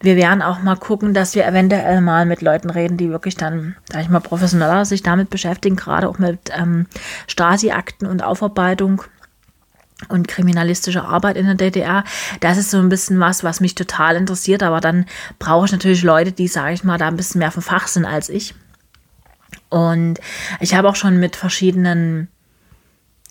wir 0.00 0.16
werden 0.16 0.42
auch 0.42 0.60
mal 0.62 0.76
gucken, 0.76 1.14
dass 1.14 1.34
wir 1.34 1.46
eventuell 1.46 2.00
mal 2.00 2.26
mit 2.26 2.42
Leuten 2.42 2.70
reden, 2.70 2.96
die 2.96 3.10
wirklich 3.10 3.36
dann, 3.36 3.76
sag 3.90 4.02
ich 4.02 4.08
mal, 4.08 4.20
professioneller 4.20 4.84
sich 4.84 5.02
damit 5.02 5.30
beschäftigen, 5.30 5.76
gerade 5.76 6.08
auch 6.08 6.18
mit 6.18 6.50
ähm, 6.56 6.86
Stasi-Akten 7.26 8.06
und 8.06 8.22
Aufarbeitung 8.22 9.02
und 10.08 10.28
kriminalistische 10.28 11.04
Arbeit 11.04 11.36
in 11.36 11.46
der 11.46 11.54
DDR. 11.54 12.04
Das 12.40 12.58
ist 12.58 12.70
so 12.70 12.78
ein 12.78 12.90
bisschen 12.90 13.18
was, 13.18 13.44
was 13.44 13.60
mich 13.60 13.74
total 13.74 14.16
interessiert, 14.16 14.62
aber 14.62 14.80
dann 14.80 15.06
brauche 15.38 15.66
ich 15.66 15.72
natürlich 15.72 16.02
Leute, 16.02 16.32
die, 16.32 16.48
sage 16.48 16.74
ich 16.74 16.84
mal, 16.84 16.98
da 16.98 17.08
ein 17.08 17.16
bisschen 17.16 17.38
mehr 17.38 17.50
vom 17.50 17.62
Fach 17.62 17.88
sind 17.88 18.04
als 18.04 18.28
ich. 18.28 18.54
Und 19.70 20.20
ich 20.60 20.74
habe 20.74 20.88
auch 20.88 20.96
schon 20.96 21.18
mit 21.18 21.34
verschiedenen 21.34 22.28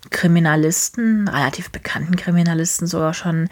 Kriminalisten, 0.10 1.28
relativ 1.28 1.70
bekannten 1.72 2.16
Kriminalisten 2.16 2.88
sogar 2.88 3.14
schon 3.14 3.50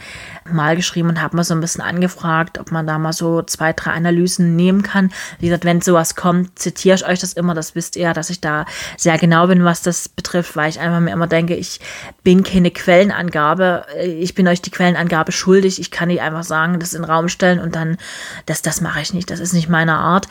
mal 0.52 0.76
geschrieben 0.76 1.10
und 1.10 1.22
habe 1.22 1.36
mal 1.36 1.44
so 1.44 1.54
ein 1.54 1.62
bisschen 1.62 1.82
angefragt, 1.82 2.60
ob 2.60 2.72
man 2.72 2.88
da 2.88 2.98
mal 2.98 3.14
so 3.14 3.42
zwei, 3.42 3.74
drei 3.74 3.92
Analysen 3.92 4.56
nehmen 4.56 4.84
kann. 4.84 5.12
Wie 5.40 5.48
gesagt, 5.48 5.66
wenn 5.66 5.82
sowas 5.82 6.16
kommt, 6.16 6.58
zitiere 6.60 6.96
ich 6.96 7.06
euch 7.06 7.20
das 7.20 7.34
immer, 7.34 7.54
das 7.54 7.76
wisst 7.76 7.96
ihr, 7.96 8.14
dass 8.14 8.30
ich 8.30 8.42
da 8.42 8.66
sehr 8.98 9.18
genau 9.18 9.48
bin, 9.48 9.64
was 9.64 9.82
das 9.82 10.10
betrifft, 10.10 10.56
weil 10.56 10.70
ich 10.70 10.80
einfach 10.80 11.00
mir 11.00 11.12
immer 11.12 11.28
denke, 11.28 11.56
ich 11.56 11.80
bin 12.24 12.44
keine 12.44 12.72
Quellenangabe, 12.72 13.86
ich 14.02 14.36
bin 14.36 14.48
euch 14.48 14.62
die 14.62 14.72
Quellenangabe 14.72 15.32
schuldig, 15.32 15.80
ich 15.80 15.92
kann 15.92 16.08
nicht 16.08 16.22
einfach 16.22 16.44
sagen, 16.44 16.80
das 16.80 16.94
in 16.94 17.02
den 17.02 17.12
Raum 17.12 17.30
stellen 17.30 17.60
und 17.60 17.76
dann, 17.76 17.98
das, 18.46 18.62
das 18.62 18.82
mache 18.82 19.02
ich 19.02 19.14
nicht, 19.14 19.30
das 19.30 19.40
ist 19.40 19.54
nicht 19.54 19.70
meine 19.70 19.96
Art. 19.96 20.28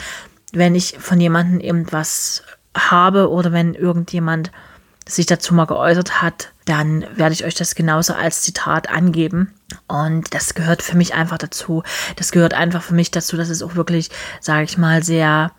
Wenn 0.53 0.75
ich 0.75 0.97
von 0.99 1.21
jemandem 1.21 1.61
irgendwas 1.61 2.43
habe 2.77 3.31
oder 3.31 3.53
wenn 3.53 3.75
irgendjemand 3.75 4.51
sich 5.09 5.27
dazu 5.27 5.55
mal 5.55 5.67
geäußert 5.67 6.23
hat, 6.23 6.53
dann 6.65 7.05
werde 7.17 7.33
ich 7.33 7.45
euch 7.45 7.55
das 7.55 7.75
genauso 7.75 8.15
als 8.15 8.43
Zitat 8.43 8.89
angeben. 8.89 9.53
Und 9.89 10.33
das 10.33 10.55
gehört 10.55 10.83
für 10.83 10.97
mich 10.97 11.15
einfach 11.15 11.39
dazu. 11.39 11.83
Das 12.17 12.31
gehört 12.31 12.55
einfach 12.55 12.83
für 12.83 12.95
mich 12.95 13.11
dazu, 13.11 13.37
dass 13.37 13.49
es 13.49 13.63
auch 13.63 13.75
wirklich, 13.75 14.11
sage 14.41 14.65
ich 14.65 14.79
mal, 14.79 15.03
sehr 15.03 15.53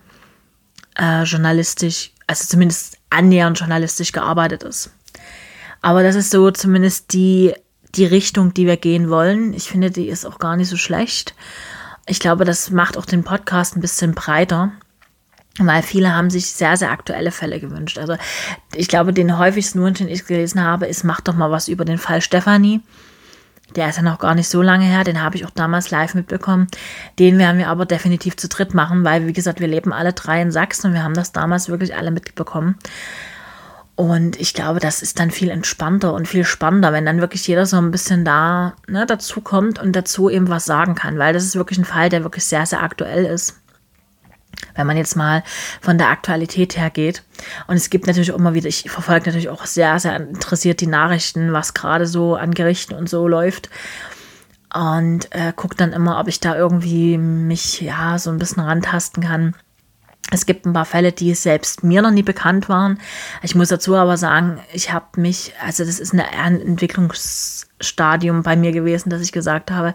äh, 0.97 1.23
journalistisch, 1.23 2.11
also 2.27 2.45
zumindest 2.45 2.97
annähernd 3.09 3.59
journalistisch 3.59 4.11
gearbeitet 4.11 4.63
ist. 4.63 4.91
Aber 5.81 6.03
das 6.03 6.15
ist 6.15 6.31
so 6.31 6.51
zumindest 6.51 7.13
die, 7.13 7.53
die 7.95 8.05
Richtung, 8.05 8.53
die 8.53 8.65
wir 8.65 8.77
gehen 8.77 9.09
wollen. 9.09 9.53
Ich 9.53 9.69
finde, 9.69 9.91
die 9.91 10.07
ist 10.07 10.25
auch 10.25 10.39
gar 10.39 10.55
nicht 10.55 10.69
so 10.69 10.77
schlecht. 10.77 11.35
Ich 12.05 12.19
glaube, 12.19 12.45
das 12.45 12.69
macht 12.69 12.97
auch 12.97 13.05
den 13.05 13.23
Podcast 13.23 13.75
ein 13.75 13.81
bisschen 13.81 14.13
breiter 14.13 14.71
weil 15.59 15.83
viele 15.83 16.15
haben 16.15 16.29
sich 16.29 16.51
sehr, 16.51 16.77
sehr 16.77 16.91
aktuelle 16.91 17.31
Fälle 17.31 17.59
gewünscht. 17.59 17.99
Also 17.99 18.15
ich 18.73 18.87
glaube, 18.87 19.13
den 19.13 19.37
häufigsten 19.37 19.81
Wunsch, 19.81 19.99
den 19.99 20.07
ich 20.07 20.25
gelesen 20.25 20.63
habe, 20.63 20.87
ist, 20.87 21.03
mach 21.03 21.21
doch 21.21 21.35
mal 21.35 21.51
was 21.51 21.67
über 21.67 21.85
den 21.85 21.99
Fall 21.99 22.21
Stefanie. 22.21 22.81
Der 23.75 23.89
ist 23.89 23.97
ja 23.97 24.03
noch 24.03 24.19
gar 24.19 24.35
nicht 24.35 24.49
so 24.49 24.61
lange 24.61 24.85
her, 24.85 25.03
den 25.03 25.21
habe 25.21 25.35
ich 25.35 25.45
auch 25.45 25.51
damals 25.51 25.89
live 25.89 26.15
mitbekommen. 26.15 26.67
Den 27.17 27.39
werden 27.39 27.57
wir 27.57 27.69
aber 27.69 27.85
definitiv 27.85 28.35
zu 28.35 28.47
dritt 28.47 28.73
machen, 28.73 29.03
weil, 29.03 29.25
wie 29.27 29.33
gesagt, 29.33 29.59
wir 29.59 29.67
leben 29.67 29.93
alle 29.93 30.13
drei 30.13 30.41
in 30.41 30.51
Sachsen 30.51 30.87
und 30.87 30.93
wir 30.93 31.03
haben 31.03 31.15
das 31.15 31.31
damals 31.31 31.69
wirklich 31.69 31.95
alle 31.95 32.11
mitbekommen. 32.11 32.77
Und 33.95 34.39
ich 34.39 34.55
glaube, 34.55 34.79
das 34.79 35.03
ist 35.03 35.19
dann 35.19 35.29
viel 35.29 35.49
entspannter 35.49 36.13
und 36.13 36.27
viel 36.27 36.45
spannender, 36.45 36.93
wenn 36.93 37.05
dann 37.05 37.21
wirklich 37.21 37.47
jeder 37.47 37.67
so 37.67 37.77
ein 37.77 37.91
bisschen 37.91 38.25
da 38.25 38.73
ne, 38.87 39.05
dazu 39.05 39.41
kommt 39.41 39.79
und 39.79 39.95
dazu 39.95 40.31
eben 40.31 40.49
was 40.49 40.65
sagen 40.65 40.95
kann, 40.95 41.19
weil 41.19 41.33
das 41.33 41.43
ist 41.43 41.55
wirklich 41.55 41.77
ein 41.77 41.85
Fall, 41.85 42.09
der 42.09 42.23
wirklich 42.23 42.45
sehr, 42.45 42.65
sehr 42.65 42.81
aktuell 42.81 43.25
ist 43.25 43.62
wenn 44.75 44.87
man 44.87 44.97
jetzt 44.97 45.15
mal 45.15 45.43
von 45.81 45.97
der 45.97 46.09
Aktualität 46.09 46.77
her 46.77 46.89
geht. 46.89 47.23
Und 47.67 47.75
es 47.75 47.89
gibt 47.89 48.07
natürlich 48.07 48.31
auch 48.31 48.37
immer 48.37 48.53
wieder, 48.53 48.67
ich 48.67 48.89
verfolge 48.89 49.27
natürlich 49.27 49.49
auch 49.49 49.65
sehr, 49.65 49.99
sehr 49.99 50.15
interessiert 50.15 50.81
die 50.81 50.87
Nachrichten, 50.87 51.53
was 51.53 51.73
gerade 51.73 52.07
so 52.07 52.35
an 52.35 52.53
Gerichten 52.53 52.93
und 52.93 53.09
so 53.09 53.27
läuft. 53.27 53.69
Und 54.73 55.27
äh, 55.31 55.53
gucke 55.55 55.75
dann 55.75 55.93
immer, 55.93 56.19
ob 56.19 56.27
ich 56.27 56.39
da 56.39 56.55
irgendwie 56.55 57.17
mich 57.17 57.81
ja 57.81 58.17
so 58.17 58.31
ein 58.31 58.39
bisschen 58.39 58.63
rantasten 58.63 59.23
kann. 59.23 59.55
Es 60.31 60.47
gibt 60.47 60.65
ein 60.65 60.73
paar 60.73 60.85
Fälle, 60.85 61.11
die 61.11 61.35
selbst 61.35 61.83
mir 61.83 62.01
noch 62.01 62.09
nie 62.09 62.23
bekannt 62.23 62.69
waren. 62.69 62.99
Ich 63.43 63.53
muss 63.53 63.67
dazu 63.67 63.95
aber 63.95 64.17
sagen, 64.17 64.59
ich 64.71 64.91
habe 64.91 65.21
mich, 65.21 65.53
also 65.63 65.85
das 65.85 65.99
ist 65.99 66.13
ein 66.13 66.59
Entwicklungsstadium 66.59 68.41
bei 68.41 68.55
mir 68.55 68.71
gewesen, 68.71 69.09
dass 69.09 69.21
ich 69.21 69.31
gesagt 69.31 69.69
habe, 69.69 69.93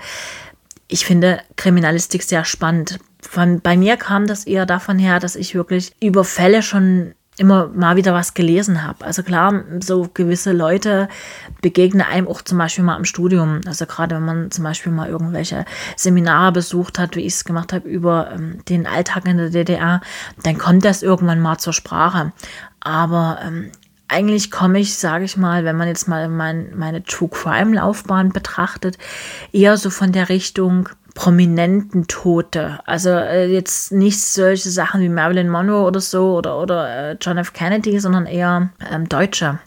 ich 0.87 1.05
finde 1.05 1.41
Kriminalistik 1.57 2.23
sehr 2.23 2.45
spannend. 2.45 3.01
Von, 3.21 3.61
bei 3.61 3.77
mir 3.77 3.97
kam 3.97 4.27
das 4.27 4.45
eher 4.45 4.67
davon 4.67 4.99
her, 4.99 5.19
dass 5.19 5.37
ich 5.37 5.55
wirklich 5.55 5.93
über 6.01 6.25
Fälle 6.25 6.63
schon 6.63 7.15
immer 7.39 7.69
mal 7.69 7.97
wieder 7.97 8.13
was 8.15 8.35
gelesen 8.35 8.83
habe. 8.83 9.05
Also 9.05 9.23
klar, 9.23 9.63
so 9.81 10.09
gewisse 10.13 10.53
Leute 10.53 11.09
begegnen 11.63 12.03
einem 12.03 12.27
auch 12.27 12.43
zum 12.43 12.59
Beispiel 12.59 12.85
mal 12.85 12.97
im 12.97 13.05
Studium. 13.05 13.61
Also 13.67 13.87
gerade 13.87 14.17
wenn 14.17 14.25
man 14.25 14.51
zum 14.51 14.65
Beispiel 14.65 14.93
mal 14.93 15.09
irgendwelche 15.09 15.65
Seminare 15.97 16.53
besucht 16.53 16.99
hat, 16.99 17.17
wie 17.17 17.21
ich 17.21 17.35
es 17.35 17.45
gemacht 17.45 17.73
habe, 17.73 17.89
über 17.89 18.33
ähm, 18.33 18.65
den 18.69 18.87
Alltag 18.87 19.27
in 19.27 19.37
der 19.37 19.51
DDR, 19.51 20.01
dann 20.43 20.59
kommt 20.59 20.85
das 20.85 21.03
irgendwann 21.03 21.41
mal 21.41 21.59
zur 21.59 21.73
Sprache. 21.73 22.33
Aber 22.81 23.39
ähm, 23.45 23.71
eigentlich 24.09 24.51
komme 24.51 24.81
ich, 24.81 24.97
sage 24.97 25.25
ich 25.25 25.37
mal, 25.37 25.65
wenn 25.65 25.77
man 25.77 25.87
jetzt 25.87 26.09
mal 26.09 26.29
mein, 26.29 26.77
meine 26.77 27.05
True 27.05 27.29
Crime 27.29 27.77
Laufbahn 27.77 28.31
betrachtet, 28.31 28.99
eher 29.53 29.77
so 29.77 29.91
von 29.91 30.13
der 30.13 30.29
Richtung 30.29 30.89
prominenten 31.19 32.07
Tote. 32.07 32.79
Also 32.87 33.11
äh, 33.11 33.53
jetzt 33.53 33.91
nicht 33.91 34.21
solche 34.21 34.71
Sachen 34.71 35.01
wie 35.01 35.09
Marilyn 35.09 35.49
Monroe 35.49 35.85
oder 35.85 35.99
so 35.99 36.37
oder, 36.37 36.61
oder 36.61 37.11
äh, 37.11 37.17
John 37.21 37.39
F. 37.39 37.53
Kennedy, 37.53 37.99
sondern 37.99 38.27
eher 38.27 38.71
ähm, 38.89 39.09
Deutsche. 39.09 39.59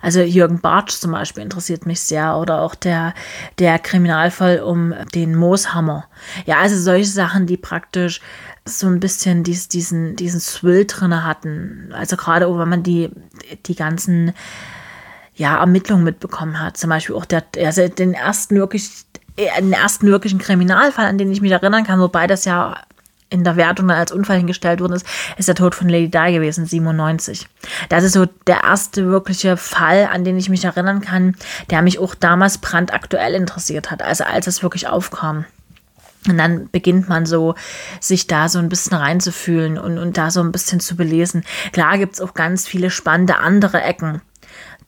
Also 0.00 0.20
Jürgen 0.20 0.60
Bartsch 0.60 0.92
zum 0.92 1.10
Beispiel 1.10 1.42
interessiert 1.42 1.86
mich 1.86 2.00
sehr 2.00 2.36
oder 2.36 2.60
auch 2.60 2.76
der, 2.76 3.14
der 3.58 3.80
Kriminalfall 3.80 4.60
um 4.60 4.94
den 5.12 5.34
Mooshammer. 5.34 6.04
Ja, 6.44 6.58
also 6.58 6.76
solche 6.78 7.10
Sachen, 7.10 7.48
die 7.48 7.56
praktisch 7.56 8.20
so 8.64 8.86
ein 8.86 9.00
bisschen 9.00 9.42
dies, 9.42 9.66
diesen, 9.66 10.14
diesen 10.14 10.40
Thrill 10.40 10.84
drin 10.84 11.24
hatten. 11.24 11.92
Also 11.94 12.16
gerade 12.16 12.46
wenn 12.46 12.68
man 12.68 12.84
die, 12.84 13.10
die 13.66 13.74
ganzen 13.74 14.34
ja, 15.36 15.58
Ermittlungen 15.58 16.04
mitbekommen 16.04 16.60
hat. 16.60 16.76
Zum 16.76 16.90
Beispiel 16.90 17.14
auch 17.14 17.26
der, 17.26 17.44
also 17.58 17.86
den 17.88 18.14
ersten 18.14 18.56
wirklich 18.56 19.05
den 19.36 19.72
ersten 19.72 20.06
wirklichen 20.06 20.38
Kriminalfall, 20.38 21.06
an 21.06 21.18
den 21.18 21.30
ich 21.30 21.40
mich 21.40 21.52
erinnern 21.52 21.84
kann, 21.84 22.00
wobei 22.00 22.26
das 22.26 22.44
ja 22.44 22.76
in 23.28 23.44
der 23.44 23.56
Wertung 23.56 23.88
dann 23.88 23.98
als 23.98 24.12
Unfall 24.12 24.38
hingestellt 24.38 24.80
worden 24.80 24.92
ist, 24.92 25.06
ist 25.36 25.48
der 25.48 25.56
Tod 25.56 25.74
von 25.74 25.88
Lady 25.88 26.08
Di 26.08 26.32
gewesen, 26.32 26.64
97. 26.64 27.48
Das 27.88 28.04
ist 28.04 28.12
so 28.12 28.26
der 28.46 28.62
erste 28.62 29.06
wirkliche 29.08 29.56
Fall, 29.56 30.08
an 30.12 30.24
den 30.24 30.38
ich 30.38 30.48
mich 30.48 30.64
erinnern 30.64 31.00
kann, 31.00 31.34
der 31.70 31.82
mich 31.82 31.98
auch 31.98 32.14
damals 32.14 32.58
brandaktuell 32.58 33.34
interessiert 33.34 33.90
hat, 33.90 34.02
also 34.02 34.24
als 34.24 34.46
es 34.46 34.62
wirklich 34.62 34.86
aufkam. 34.86 35.44
Und 36.28 36.38
dann 36.38 36.68
beginnt 36.70 37.08
man 37.08 37.26
so, 37.26 37.54
sich 38.00 38.26
da 38.26 38.48
so 38.48 38.58
ein 38.58 38.68
bisschen 38.68 38.96
reinzufühlen 38.96 39.78
und, 39.78 39.98
und 39.98 40.16
da 40.16 40.30
so 40.30 40.40
ein 40.40 40.50
bisschen 40.50 40.80
zu 40.80 40.96
belesen. 40.96 41.44
Klar 41.72 41.98
gibt 41.98 42.14
es 42.14 42.20
auch 42.20 42.34
ganz 42.34 42.66
viele 42.66 42.90
spannende 42.90 43.38
andere 43.38 43.80
Ecken 43.82 44.22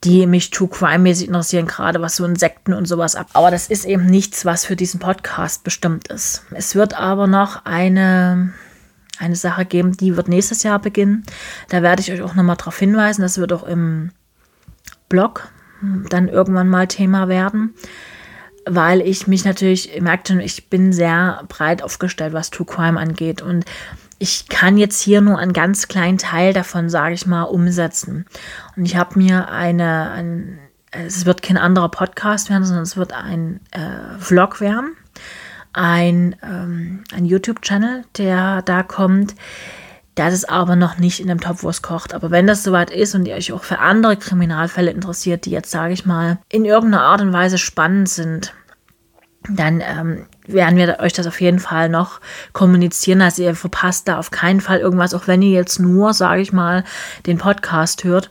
die 0.04 0.26
mich 0.26 0.50
True 0.50 0.68
Crime-mäßig 0.68 1.28
interessieren, 1.28 1.66
gerade 1.66 2.00
was 2.00 2.16
so 2.16 2.24
Insekten 2.24 2.72
und 2.72 2.86
sowas 2.86 3.16
ab. 3.16 3.28
Aber 3.32 3.50
das 3.50 3.66
ist 3.66 3.84
eben 3.84 4.06
nichts, 4.06 4.44
was 4.44 4.64
für 4.64 4.76
diesen 4.76 5.00
Podcast 5.00 5.64
bestimmt 5.64 6.08
ist. 6.08 6.44
Es 6.52 6.74
wird 6.74 6.94
aber 6.94 7.26
noch 7.26 7.64
eine, 7.64 8.52
eine 9.18 9.36
Sache 9.36 9.64
geben, 9.64 9.96
die 9.96 10.16
wird 10.16 10.28
nächstes 10.28 10.62
Jahr 10.62 10.78
beginnen. 10.78 11.24
Da 11.68 11.82
werde 11.82 12.00
ich 12.00 12.12
euch 12.12 12.22
auch 12.22 12.34
nochmal 12.34 12.56
darauf 12.56 12.78
hinweisen. 12.78 13.22
Das 13.22 13.38
wird 13.38 13.52
auch 13.52 13.64
im 13.64 14.12
Blog 15.08 15.48
dann 16.08 16.28
irgendwann 16.28 16.68
mal 16.68 16.86
Thema 16.86 17.28
werden. 17.28 17.74
Weil 18.66 19.00
ich 19.00 19.26
mich 19.26 19.44
natürlich, 19.44 19.94
ihr 19.94 20.02
merkt 20.02 20.28
schon, 20.28 20.40
ich 20.40 20.68
bin 20.68 20.92
sehr 20.92 21.42
breit 21.48 21.82
aufgestellt, 21.82 22.34
was 22.34 22.50
True 22.50 22.66
Crime 22.66 23.00
angeht. 23.00 23.40
Und 23.40 23.64
ich 24.18 24.48
kann 24.48 24.76
jetzt 24.76 25.00
hier 25.00 25.20
nur 25.20 25.38
einen 25.38 25.52
ganz 25.52 25.88
kleinen 25.88 26.18
Teil 26.18 26.52
davon, 26.52 26.88
sage 26.88 27.14
ich 27.14 27.26
mal, 27.26 27.44
umsetzen. 27.44 28.26
Und 28.76 28.84
ich 28.84 28.96
habe 28.96 29.18
mir 29.18 29.48
eine, 29.48 30.10
ein, 30.10 30.58
es 30.90 31.24
wird 31.24 31.42
kein 31.42 31.56
anderer 31.56 31.88
Podcast 31.88 32.50
werden, 32.50 32.64
sondern 32.64 32.82
es 32.82 32.96
wird 32.96 33.12
ein 33.12 33.60
äh, 33.70 34.18
Vlog 34.18 34.60
werden, 34.60 34.96
ein, 35.72 36.34
ähm, 36.42 37.04
ein 37.14 37.24
YouTube-Channel, 37.24 38.04
der 38.16 38.62
da 38.62 38.82
kommt. 38.82 39.34
Das 40.16 40.34
ist 40.34 40.50
aber 40.50 40.74
noch 40.74 40.98
nicht 40.98 41.20
in 41.20 41.28
dem 41.28 41.40
Topf, 41.40 41.62
wo 41.62 41.68
es 41.68 41.80
kocht. 41.80 42.12
Aber 42.12 42.32
wenn 42.32 42.48
das 42.48 42.64
soweit 42.64 42.90
ist 42.90 43.14
und 43.14 43.28
ihr 43.28 43.36
euch 43.36 43.52
auch 43.52 43.62
für 43.62 43.78
andere 43.78 44.16
Kriminalfälle 44.16 44.90
interessiert, 44.90 45.44
die 45.44 45.50
jetzt, 45.50 45.70
sage 45.70 45.92
ich 45.92 46.06
mal, 46.06 46.38
in 46.48 46.64
irgendeiner 46.64 47.04
Art 47.04 47.20
und 47.20 47.32
Weise 47.32 47.56
spannend 47.56 48.08
sind, 48.08 48.52
dann 49.48 49.80
ähm, 49.80 50.26
werden 50.48 50.76
wir 50.76 50.98
euch 51.00 51.12
das 51.12 51.26
auf 51.26 51.40
jeden 51.40 51.58
Fall 51.58 51.88
noch 51.88 52.20
kommunizieren. 52.52 53.22
Also 53.22 53.42
ihr 53.42 53.54
verpasst 53.54 54.08
da 54.08 54.18
auf 54.18 54.30
keinen 54.30 54.60
Fall 54.60 54.78
irgendwas, 54.78 55.14
auch 55.14 55.26
wenn 55.26 55.42
ihr 55.42 55.52
jetzt 55.52 55.78
nur, 55.78 56.14
sage 56.14 56.40
ich 56.40 56.52
mal, 56.52 56.84
den 57.26 57.38
Podcast 57.38 58.04
hört. 58.04 58.30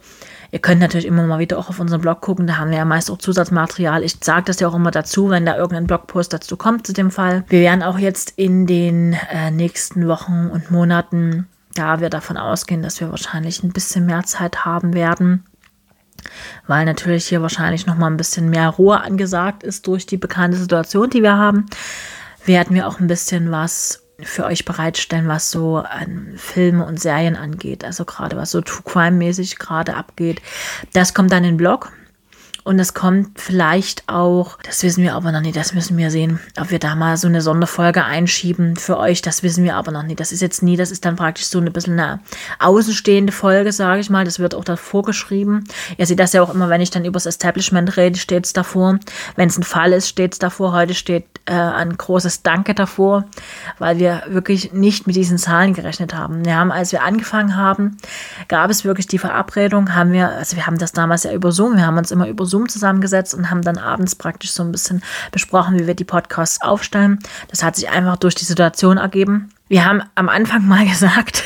Ihr 0.52 0.60
könnt 0.60 0.80
natürlich 0.80 1.06
immer 1.06 1.26
mal 1.28 1.40
wieder 1.40 1.58
auch 1.58 1.70
auf 1.70 1.80
unseren 1.80 2.02
Blog 2.02 2.22
gucken, 2.22 2.48
da 2.48 2.58
haben 2.58 2.72
wir 2.72 2.78
ja 2.78 2.86
meist 2.86 3.12
auch 3.12 3.18
Zusatzmaterial. 3.18 4.04
Ich 4.04 4.18
sage 4.22 4.46
das 4.46 4.60
ja 4.60 4.68
auch 4.68 4.76
immer 4.76 4.92
dazu, 4.92 5.30
wenn 5.30 5.46
da 5.46 5.58
irgendein 5.58 5.88
Blogpost 5.88 6.32
dazu 6.32 6.56
kommt 6.56 6.88
zu 6.88 6.94
dem 6.94 7.12
Fall. 7.12 7.44
Wir 7.50 7.60
werden 7.60 7.84
auch 7.84 8.00
jetzt 8.00 8.34
in 8.38 8.66
den 8.66 9.18
äh, 9.32 9.52
nächsten 9.52 10.08
Wochen 10.08 10.50
und 10.52 10.72
Monaten, 10.72 11.48
da 11.76 12.00
wir 12.00 12.10
davon 12.10 12.38
ausgehen, 12.38 12.82
dass 12.82 13.02
wir 13.02 13.12
wahrscheinlich 13.12 13.62
ein 13.64 13.74
bisschen 13.74 14.06
mehr 14.06 14.24
Zeit 14.24 14.64
haben 14.64 14.94
werden, 14.94 15.44
weil 16.68 16.86
natürlich 16.86 17.28
hier 17.28 17.42
wahrscheinlich 17.42 17.86
noch 17.86 17.98
mal 17.98 18.08
ein 18.08 18.18
bisschen 18.18 18.50
mehr 18.50 18.70
Ruhe 18.70 19.02
angesagt 19.02 19.64
ist 19.64 19.88
durch 19.88 20.06
die 20.06 20.18
bekannte 20.18 20.58
Situation, 20.58 21.10
die 21.10 21.24
wir 21.24 21.38
haben, 21.38 21.66
werden 22.46 22.76
wir 22.76 22.88
auch 22.88 23.00
ein 23.00 23.08
bisschen 23.08 23.52
was 23.52 24.04
für 24.20 24.46
euch 24.46 24.66
bereitstellen, 24.66 25.28
was 25.28 25.52
so 25.52 25.78
an 25.78 26.34
Filme 26.38 26.86
und 26.86 27.00
Serien 27.00 27.36
angeht. 27.36 27.84
Also 27.84 28.04
gerade 28.04 28.36
was 28.36 28.52
so 28.52 28.62
True 28.62 28.84
Crime 28.84 29.18
mäßig 29.18 29.60
gerade 29.60 29.96
abgeht. 29.96 30.42
Das 30.94 31.14
kommt 31.14 31.32
dann 31.32 31.44
in 31.44 31.52
den 31.52 31.58
Blog. 31.58 31.92
Und 32.68 32.80
es 32.80 32.94
kommt 32.94 33.40
vielleicht 33.40 34.04
auch, 34.10 34.58
das 34.62 34.84
wissen 34.84 35.02
wir 35.02 35.16
aber 35.16 35.32
noch 35.32 35.40
nicht, 35.40 35.56
das 35.56 35.74
müssen 35.74 35.96
wir 35.96 36.12
sehen, 36.12 36.42
ob 36.60 36.70
wir 36.70 36.80
da 36.80 36.96
mal 36.96 37.16
so 37.16 37.30
eine 37.30 37.42
Sonderfolge 37.42 38.04
einschieben 38.04 38.76
für 38.76 38.98
euch, 38.98 39.22
das 39.22 39.42
wissen 39.42 39.64
wir 39.64 39.76
aber 39.76 39.94
noch 39.94 40.04
nicht. 40.04 40.20
Das 40.20 40.34
ist 40.34 40.42
jetzt 40.42 40.62
nie, 40.64 40.76
das 40.76 40.92
ist 40.92 41.06
dann 41.06 41.16
praktisch 41.16 41.46
so 41.46 41.60
ein 41.60 41.72
bisschen 41.72 41.98
eine 41.98 42.20
außenstehende 42.60 43.32
Folge, 43.32 43.72
sage 43.72 44.02
ich 44.02 44.10
mal. 44.10 44.26
Das 44.26 44.40
wird 44.40 44.54
auch 44.54 44.66
davor 44.66 45.04
geschrieben. 45.04 45.64
Ihr 45.96 46.06
seht 46.06 46.20
das 46.20 46.34
ja 46.34 46.42
auch 46.42 46.54
immer, 46.54 46.68
wenn 46.68 46.82
ich 46.82 46.90
dann 46.90 47.06
übers 47.06 47.26
Establishment 47.26 47.96
rede, 47.96 48.20
steht 48.20 48.46
es 48.46 48.52
davor. 48.52 49.00
Wenn 49.38 49.48
es 49.48 49.58
ein 49.58 49.64
Fall 49.64 49.94
ist, 49.94 50.10
steht 50.10 50.34
es 50.34 50.40
davor. 50.40 50.74
Heute 50.74 50.94
steht 50.94 51.24
äh, 51.46 51.54
ein 51.54 51.96
großes 51.96 52.44
Danke 52.44 52.74
davor, 52.74 53.24
weil 53.80 53.98
wir 53.98 54.24
wirklich 54.28 54.74
nicht 54.74 55.08
mit 55.08 55.16
diesen 55.16 55.38
Zahlen 55.38 55.74
gerechnet 55.74 56.14
haben. 56.14 56.44
Wir 56.44 56.58
haben, 56.58 56.74
als 56.74 56.92
wir 56.92 57.04
angefangen 57.04 57.56
haben, 57.56 57.96
gab 58.50 58.70
es 58.70 58.84
wirklich 58.84 59.08
die 59.08 59.20
Verabredung, 59.20 59.96
haben 59.96 60.12
wir, 60.12 60.32
also 60.32 60.58
wir 60.58 60.68
haben 60.68 60.78
das 60.78 60.92
damals 60.92 61.24
ja 61.24 61.32
über 61.32 61.54
Zoom, 61.54 61.78
wir 61.78 61.86
haben 61.86 61.98
uns 61.98 62.12
immer 62.12 62.28
über 62.28 62.46
Zoom 62.46 62.57
Zoom 62.58 62.70
zusammengesetzt 62.70 63.36
und 63.36 63.52
haben 63.52 63.62
dann 63.62 63.78
abends 63.78 64.16
praktisch 64.16 64.52
so 64.52 64.64
ein 64.64 64.72
bisschen 64.72 65.04
besprochen, 65.32 65.78
wie 65.78 65.86
wir 65.86 65.94
die 65.94 66.04
Podcasts 66.04 66.62
aufstellen. 66.62 67.20
Das 67.50 67.62
hat 67.64 67.76
sich 67.76 67.90
einfach 67.90 68.18
durch 68.18 68.34
die 68.34 68.46
Situation 68.46 68.98
ergeben. 68.98 69.50
Wir 69.68 69.86
haben 69.86 70.02
am 70.16 70.28
Anfang 70.28 70.68
mal 70.68 70.86
gesagt, 70.90 71.44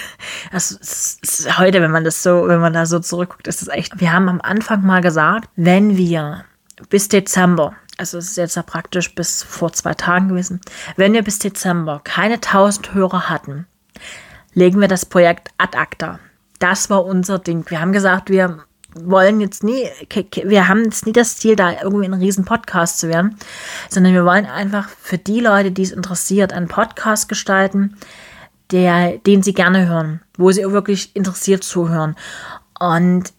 das 0.52 0.72
ist 0.72 1.58
heute, 1.58 1.82
wenn 1.82 1.92
man 1.92 2.04
das 2.04 2.24
so, 2.24 2.48
wenn 2.48 2.62
man 2.62 2.74
da 2.74 2.86
so 2.86 3.00
zurückguckt, 3.00 3.48
ist 3.48 3.62
es 3.62 3.68
echt. 3.68 4.00
Wir 4.00 4.14
haben 4.14 4.30
am 4.30 4.42
Anfang 4.42 4.86
mal 4.86 5.02
gesagt, 5.02 5.50
wenn 5.56 5.98
wir 5.98 6.46
bis 6.90 7.10
Dezember, 7.10 7.76
also 7.98 8.18
es 8.18 8.30
ist 8.30 8.38
jetzt 8.38 8.56
ja 8.56 8.64
praktisch 8.64 9.14
bis 9.14 9.44
vor 9.44 9.74
zwei 9.74 9.94
Tagen 9.94 10.30
gewesen, 10.30 10.62
wenn 10.96 11.14
wir 11.14 11.24
bis 11.24 11.40
Dezember 11.40 12.00
keine 12.04 12.36
1000 12.36 12.94
Hörer 12.94 13.30
hatten, 13.30 13.68
legen 14.54 14.80
wir 14.80 14.88
das 14.88 15.06
Projekt 15.06 15.50
ad 15.58 15.78
acta. 15.78 16.20
Das 16.60 16.90
war 16.90 17.06
unser 17.06 17.40
Ding. 17.40 17.66
Wir 17.70 17.82
haben 17.82 17.92
gesagt, 17.92 18.30
wir 18.30 18.64
wollen 18.96 19.42
jetzt 19.42 19.64
nie, 19.64 19.88
wir 20.44 20.68
haben 20.68 20.86
jetzt 20.86 21.06
nie 21.06 21.14
das 21.14 21.38
Ziel, 21.38 21.56
da 21.56 21.72
irgendwie 21.82 22.06
ein 22.06 22.14
riesen 22.14 22.46
Podcast 22.46 23.00
zu 23.00 23.10
werden, 23.10 23.38
sondern 23.90 24.14
wir 24.14 24.26
wollen 24.26 24.46
einfach 24.46 24.90
für 24.90 25.18
die 25.18 25.40
Leute, 25.40 25.72
die 25.72 25.84
es 25.84 25.92
interessiert, 25.92 26.54
einen 26.54 26.68
Podcast 26.68 27.30
gestalten, 27.30 27.98
der, 28.72 29.18
den 29.20 29.44
sie 29.44 29.54
gerne 29.54 29.88
hören, 29.88 30.22
wo 30.38 30.52
sie 30.52 30.64
wirklich 30.72 31.16
interessiert 31.16 31.64
zuhören. 31.64 32.16
Und 32.80 33.34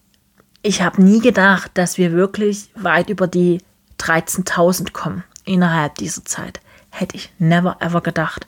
ich 0.61 0.81
habe 0.81 1.01
nie 1.03 1.19
gedacht, 1.19 1.71
dass 1.73 1.97
wir 1.97 2.13
wirklich 2.13 2.69
weit 2.75 3.09
über 3.09 3.27
die 3.27 3.61
13.000 3.99 4.91
kommen 4.93 5.23
innerhalb 5.45 5.95
dieser 5.95 6.23
Zeit. 6.25 6.61
Hätte 6.89 7.17
ich 7.17 7.31
never 7.39 7.77
ever 7.79 8.01
gedacht. 8.01 8.47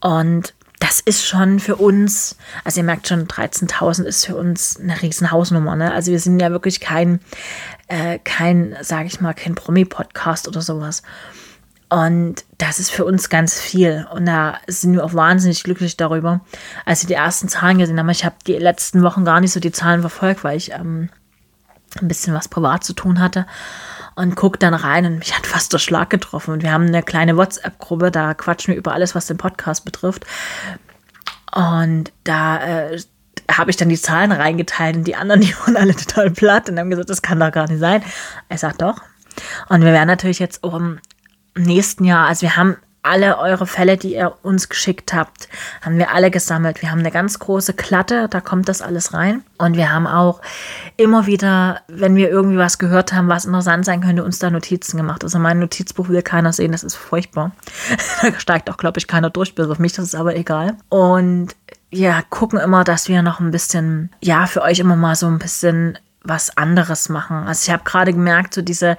Und 0.00 0.54
das 0.78 1.00
ist 1.00 1.26
schon 1.26 1.58
für 1.58 1.76
uns, 1.76 2.36
also 2.64 2.80
ihr 2.80 2.84
merkt 2.84 3.08
schon, 3.08 3.26
13.000 3.26 4.04
ist 4.04 4.26
für 4.26 4.36
uns 4.36 4.78
eine 4.78 5.00
riesen 5.00 5.30
Hausnummer. 5.30 5.74
Ne? 5.76 5.92
Also 5.92 6.12
wir 6.12 6.20
sind 6.20 6.38
ja 6.40 6.50
wirklich 6.50 6.80
kein, 6.80 7.20
äh, 7.88 8.18
kein, 8.18 8.76
sage 8.82 9.06
ich 9.06 9.20
mal, 9.20 9.32
kein 9.32 9.54
Promi-Podcast 9.54 10.48
oder 10.48 10.60
sowas. 10.60 11.02
Und 11.88 12.44
das 12.58 12.78
ist 12.78 12.90
für 12.90 13.04
uns 13.04 13.28
ganz 13.28 13.58
viel. 13.60 14.06
Und 14.12 14.26
da 14.26 14.58
sind 14.66 14.92
wir 14.92 15.04
auch 15.04 15.14
wahnsinnig 15.14 15.62
glücklich 15.62 15.96
darüber, 15.96 16.40
als 16.84 17.02
wir 17.02 17.08
die 17.08 17.14
ersten 17.14 17.48
Zahlen 17.48 17.78
gesehen 17.78 17.98
haben. 17.98 18.10
Ich 18.10 18.24
habe 18.24 18.36
die 18.46 18.54
letzten 18.54 19.02
Wochen 19.02 19.24
gar 19.24 19.40
nicht 19.40 19.52
so 19.52 19.60
die 19.60 19.72
Zahlen 19.72 20.00
verfolgt, 20.00 20.44
weil 20.44 20.56
ich 20.56 20.72
ähm, 20.72 21.08
ein 22.00 22.08
bisschen 22.08 22.34
was 22.34 22.48
privat 22.48 22.84
zu 22.84 22.92
tun 22.92 23.20
hatte 23.20 23.46
und 24.16 24.34
gucke 24.34 24.58
dann 24.58 24.74
rein 24.74 25.06
und 25.06 25.18
mich 25.18 25.36
hat 25.36 25.46
fast 25.46 25.72
der 25.72 25.78
Schlag 25.78 26.10
getroffen. 26.10 26.52
Und 26.52 26.62
wir 26.62 26.72
haben 26.72 26.86
eine 26.86 27.02
kleine 27.02 27.36
WhatsApp-Gruppe, 27.36 28.10
da 28.10 28.34
quatschen 28.34 28.72
wir 28.72 28.78
über 28.78 28.92
alles, 28.92 29.14
was 29.14 29.26
den 29.26 29.36
Podcast 29.36 29.84
betrifft. 29.84 30.26
Und 31.54 32.12
da 32.24 32.88
äh, 32.88 33.00
habe 33.50 33.70
ich 33.70 33.76
dann 33.76 33.90
die 33.90 34.00
Zahlen 34.00 34.32
reingeteilt 34.32 34.96
und 34.96 35.04
die 35.04 35.16
anderen, 35.16 35.40
die 35.42 35.54
waren 35.60 35.76
alle 35.76 35.94
total 35.94 36.30
platt 36.30 36.68
und 36.68 36.78
haben 36.78 36.90
gesagt, 36.90 37.10
das 37.10 37.22
kann 37.22 37.38
doch 37.38 37.52
gar 37.52 37.68
nicht 37.68 37.78
sein. 37.78 38.02
Ich 38.48 38.60
sage 38.60 38.78
doch. 38.78 38.96
Und 39.68 39.82
wir 39.82 39.92
werden 39.92 40.08
natürlich 40.08 40.38
jetzt 40.38 40.64
im 40.64 40.98
nächsten 41.54 42.04
Jahr, 42.04 42.26
also 42.26 42.42
wir 42.42 42.56
haben 42.56 42.76
alle 43.06 43.38
eure 43.38 43.66
Fälle, 43.66 43.96
die 43.96 44.14
ihr 44.14 44.34
uns 44.42 44.68
geschickt 44.68 45.14
habt, 45.14 45.48
haben 45.80 45.98
wir 45.98 46.12
alle 46.12 46.30
gesammelt. 46.30 46.82
Wir 46.82 46.90
haben 46.90 46.98
eine 46.98 47.10
ganz 47.10 47.38
große 47.38 47.74
Klatte, 47.74 48.28
da 48.28 48.40
kommt 48.40 48.68
das 48.68 48.82
alles 48.82 49.14
rein. 49.14 49.42
Und 49.58 49.76
wir 49.76 49.92
haben 49.92 50.06
auch 50.06 50.40
immer 50.96 51.26
wieder, 51.26 51.80
wenn 51.88 52.16
wir 52.16 52.28
irgendwie 52.28 52.58
was 52.58 52.78
gehört 52.78 53.12
haben, 53.12 53.28
was 53.28 53.44
interessant 53.44 53.84
sein 53.84 54.00
könnte, 54.00 54.24
uns 54.24 54.38
da 54.38 54.50
Notizen 54.50 54.96
gemacht. 54.96 55.24
Also 55.24 55.38
mein 55.38 55.58
Notizbuch 55.58 56.08
will 56.08 56.22
keiner 56.22 56.52
sehen, 56.52 56.72
das 56.72 56.84
ist 56.84 56.96
furchtbar. 56.96 57.52
da 58.22 58.38
steigt 58.38 58.68
auch, 58.70 58.76
glaube 58.76 58.98
ich, 58.98 59.06
keiner 59.06 59.30
durch, 59.30 59.54
bis 59.54 59.68
auf 59.68 59.78
mich, 59.78 59.92
das 59.92 60.06
ist 60.06 60.14
aber 60.14 60.36
egal. 60.36 60.76
Und 60.88 61.54
wir 61.90 62.22
gucken 62.30 62.58
immer, 62.58 62.84
dass 62.84 63.08
wir 63.08 63.22
noch 63.22 63.40
ein 63.40 63.50
bisschen, 63.50 64.10
ja, 64.20 64.46
für 64.46 64.62
euch 64.62 64.80
immer 64.80 64.96
mal 64.96 65.14
so 65.14 65.26
ein 65.26 65.38
bisschen 65.38 65.98
was 66.28 66.56
anderes 66.56 67.08
machen. 67.08 67.46
Also 67.46 67.66
ich 67.66 67.72
habe 67.72 67.84
gerade 67.84 68.12
gemerkt, 68.12 68.54
so 68.54 68.62
diese, 68.62 68.96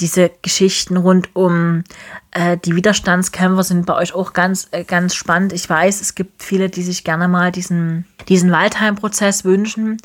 diese 0.00 0.30
Geschichten 0.42 0.96
rund 0.96 1.34
um 1.34 1.84
äh, 2.30 2.56
die 2.56 2.76
Widerstandskämpfer 2.76 3.64
sind 3.64 3.86
bei 3.86 3.94
euch 3.94 4.14
auch 4.14 4.32
ganz, 4.32 4.68
äh, 4.70 4.84
ganz 4.84 5.14
spannend. 5.14 5.52
Ich 5.52 5.68
weiß, 5.68 6.00
es 6.00 6.14
gibt 6.14 6.42
viele, 6.42 6.68
die 6.68 6.82
sich 6.82 7.04
gerne 7.04 7.28
mal 7.28 7.52
diesen, 7.52 8.06
diesen 8.28 8.50
Waldheim-Prozess 8.50 9.44
wünschen. 9.44 9.98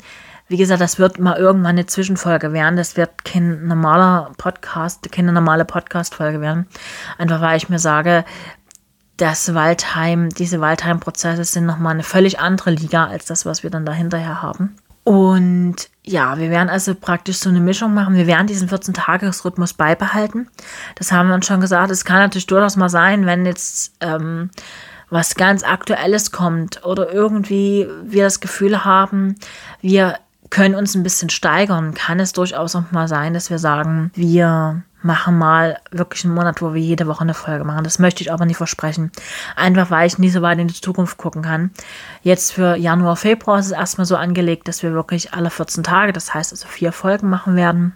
Wie 0.48 0.56
gesagt, 0.56 0.80
das 0.80 0.98
wird 0.98 1.18
mal 1.18 1.36
irgendwann 1.36 1.76
eine 1.76 1.86
Zwischenfolge 1.86 2.52
werden. 2.52 2.76
Das 2.76 2.96
wird 2.96 3.24
kein 3.24 3.66
normaler 3.66 4.32
Podcast, 4.36 5.10
keine 5.10 5.32
normale 5.32 5.64
Podcast-Folge 5.64 6.40
werden. 6.40 6.66
Einfach 7.16 7.40
weil 7.40 7.56
ich 7.56 7.70
mir 7.70 7.78
sage, 7.78 8.24
das 9.16 9.54
Waldheim, 9.54 10.28
diese 10.28 10.60
Waldheim-Prozesse 10.60 11.44
sind 11.44 11.66
nochmal 11.66 11.94
eine 11.94 12.02
völlig 12.02 12.40
andere 12.40 12.70
Liga 12.70 13.06
als 13.06 13.26
das, 13.26 13.46
was 13.46 13.62
wir 13.62 13.70
dann 13.70 13.86
dahinterher 13.86 14.42
haben. 14.42 14.76
Und 15.04 15.76
ja, 16.02 16.38
wir 16.38 16.50
werden 16.50 16.70
also 16.70 16.94
praktisch 16.94 17.36
so 17.36 17.50
eine 17.50 17.60
Mischung 17.60 17.94
machen. 17.94 18.14
Wir 18.14 18.26
werden 18.26 18.46
diesen 18.46 18.68
14-Tages-Rhythmus 18.68 19.74
beibehalten. 19.74 20.48
Das 20.96 21.12
haben 21.12 21.28
wir 21.28 21.34
uns 21.34 21.46
schon 21.46 21.60
gesagt. 21.60 21.90
Es 21.90 22.04
kann 22.04 22.18
natürlich 22.18 22.46
durchaus 22.46 22.76
mal 22.76 22.88
sein, 22.88 23.26
wenn 23.26 23.46
jetzt 23.46 23.94
ähm, 24.00 24.50
was 25.10 25.34
ganz 25.34 25.62
Aktuelles 25.62 26.32
kommt 26.32 26.84
oder 26.84 27.12
irgendwie 27.12 27.86
wir 28.02 28.24
das 28.24 28.40
Gefühl 28.40 28.84
haben, 28.84 29.36
wir 29.80 30.18
können 30.50 30.74
uns 30.74 30.94
ein 30.94 31.02
bisschen 31.02 31.30
steigern, 31.30 31.94
kann 31.94 32.20
es 32.20 32.32
durchaus 32.32 32.74
auch 32.76 32.90
mal 32.90 33.08
sein, 33.08 33.34
dass 33.34 33.50
wir 33.50 33.58
sagen, 33.58 34.10
wir 34.14 34.82
machen 35.04 35.36
mal 35.36 35.78
wirklich 35.90 36.24
einen 36.24 36.34
Monat, 36.34 36.62
wo 36.62 36.72
wir 36.72 36.80
jede 36.80 37.06
Woche 37.06 37.20
eine 37.20 37.34
Folge 37.34 37.64
machen. 37.64 37.84
Das 37.84 37.98
möchte 37.98 38.22
ich 38.22 38.32
aber 38.32 38.46
nicht 38.46 38.56
versprechen. 38.56 39.12
Einfach 39.54 39.90
weil 39.90 40.06
ich 40.06 40.18
nie 40.18 40.30
so 40.30 40.40
weit 40.42 40.58
in 40.58 40.68
die 40.68 40.80
Zukunft 40.80 41.18
gucken 41.18 41.42
kann. 41.42 41.70
Jetzt 42.22 42.52
für 42.52 42.76
Januar, 42.76 43.16
Februar 43.16 43.58
ist 43.58 43.66
es 43.66 43.72
erstmal 43.72 44.06
so 44.06 44.16
angelegt, 44.16 44.66
dass 44.66 44.82
wir 44.82 44.92
wirklich 44.92 45.34
alle 45.34 45.50
14 45.50 45.84
Tage, 45.84 46.12
das 46.12 46.32
heißt 46.32 46.52
also 46.52 46.66
vier 46.66 46.92
Folgen 46.92 47.28
machen 47.28 47.54
werden. 47.54 47.92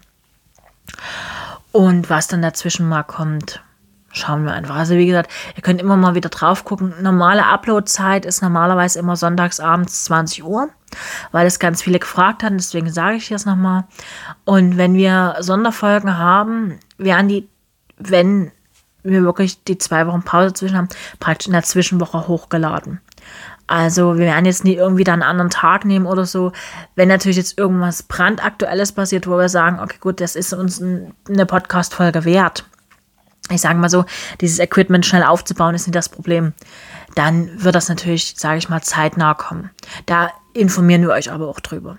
Und 1.73 2.11
was 2.11 2.28
dann 2.28 2.43
dazwischen 2.43 2.88
mal 2.88 3.05
kommt, 3.05 3.62
schauen 4.11 4.45
wir 4.45 4.53
einfach. 4.53 4.77
Also 4.77 4.95
wie 4.95 5.07
gesagt, 5.07 5.31
ihr 5.57 5.62
könnt 5.62 5.81
immer 5.81 5.97
mal 5.97 6.15
wieder 6.15 6.29
drauf 6.29 6.65
gucken. 6.65 6.95
Normale 7.00 7.45
Uploadzeit 7.45 8.25
ist 8.25 8.43
normalerweise 8.43 8.99
immer 8.99 9.17
sonntagsabends 9.17 10.05
20 10.05 10.45
Uhr, 10.45 10.69
weil 11.33 11.47
es 11.47 11.59
ganz 11.59 11.83
viele 11.83 11.99
gefragt 11.99 12.43
haben. 12.43 12.57
Deswegen 12.57 12.91
sage 12.91 13.17
ich 13.17 13.31
jetzt 13.31 13.47
nochmal. 13.47 13.85
Und 14.45 14.77
wenn 14.77 14.95
wir 14.95 15.37
Sonderfolgen 15.41 16.19
haben, 16.19 16.79
werden 16.97 17.29
die, 17.29 17.49
wenn 17.99 18.50
wir 19.03 19.23
wirklich 19.23 19.62
die 19.65 19.79
zwei 19.79 20.07
Wochen 20.07 20.23
Pause 20.23 20.53
zwischen 20.53 20.77
haben, 20.77 20.88
praktisch 21.21 21.47
in 21.47 21.53
der 21.53 21.62
Zwischenwoche 21.62 22.29
hochgeladen. 22.29 23.00
Also 23.67 24.17
wir 24.17 24.25
werden 24.25 24.47
jetzt 24.47 24.65
nie 24.65 24.75
irgendwie 24.75 25.05
dann 25.05 25.23
einen 25.23 25.31
anderen 25.31 25.50
Tag 25.50 25.85
nehmen 25.85 26.07
oder 26.07 26.25
so. 26.25 26.53
Wenn 26.97 27.09
natürlich 27.09 27.37
jetzt 27.37 27.59
irgendwas 27.59 28.03
brandaktuelles 28.03 28.93
passiert, 28.93 29.27
wo 29.27 29.37
wir 29.37 29.50
sagen, 29.50 29.79
okay, 29.81 29.99
gut, 30.00 30.23
das 30.23 30.37
ist 30.37 30.55
uns 30.55 30.83
eine 30.83 31.47
Podcast-Folge 31.47 32.25
wert, 32.25 32.65
ich 33.50 33.61
sage 33.61 33.78
mal 33.78 33.88
so, 33.88 34.05
dieses 34.40 34.59
Equipment 34.59 35.07
schnell 35.07 35.23
aufzubauen, 35.23 35.75
ist 35.75 35.87
nicht 35.87 35.97
das 35.97 36.09
Problem. 36.09 36.52
Dann 37.14 37.62
wird 37.62 37.75
das 37.75 37.88
natürlich, 37.88 38.35
sage 38.37 38.59
ich 38.59 38.69
mal, 38.69 38.83
zeitnah 38.83 39.35
kommen. 39.35 39.70
Da 40.07 40.31
informieren 40.53 41.03
wir 41.03 41.11
euch 41.11 41.31
aber 41.31 41.49
auch 41.49 41.61
drüber. 41.61 41.99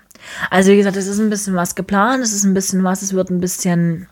Also 0.50 0.70
wie 0.70 0.76
gesagt, 0.76 0.96
es 0.96 1.06
ist 1.06 1.18
ein 1.18 1.30
bisschen 1.30 1.54
was 1.54 1.74
geplant, 1.74 2.22
es 2.22 2.32
ist 2.32 2.44
ein 2.44 2.54
bisschen 2.54 2.84
was, 2.84 3.02
es 3.02 3.12
wird 3.12 3.30
ein 3.30 3.40
bisschen, 3.40 4.06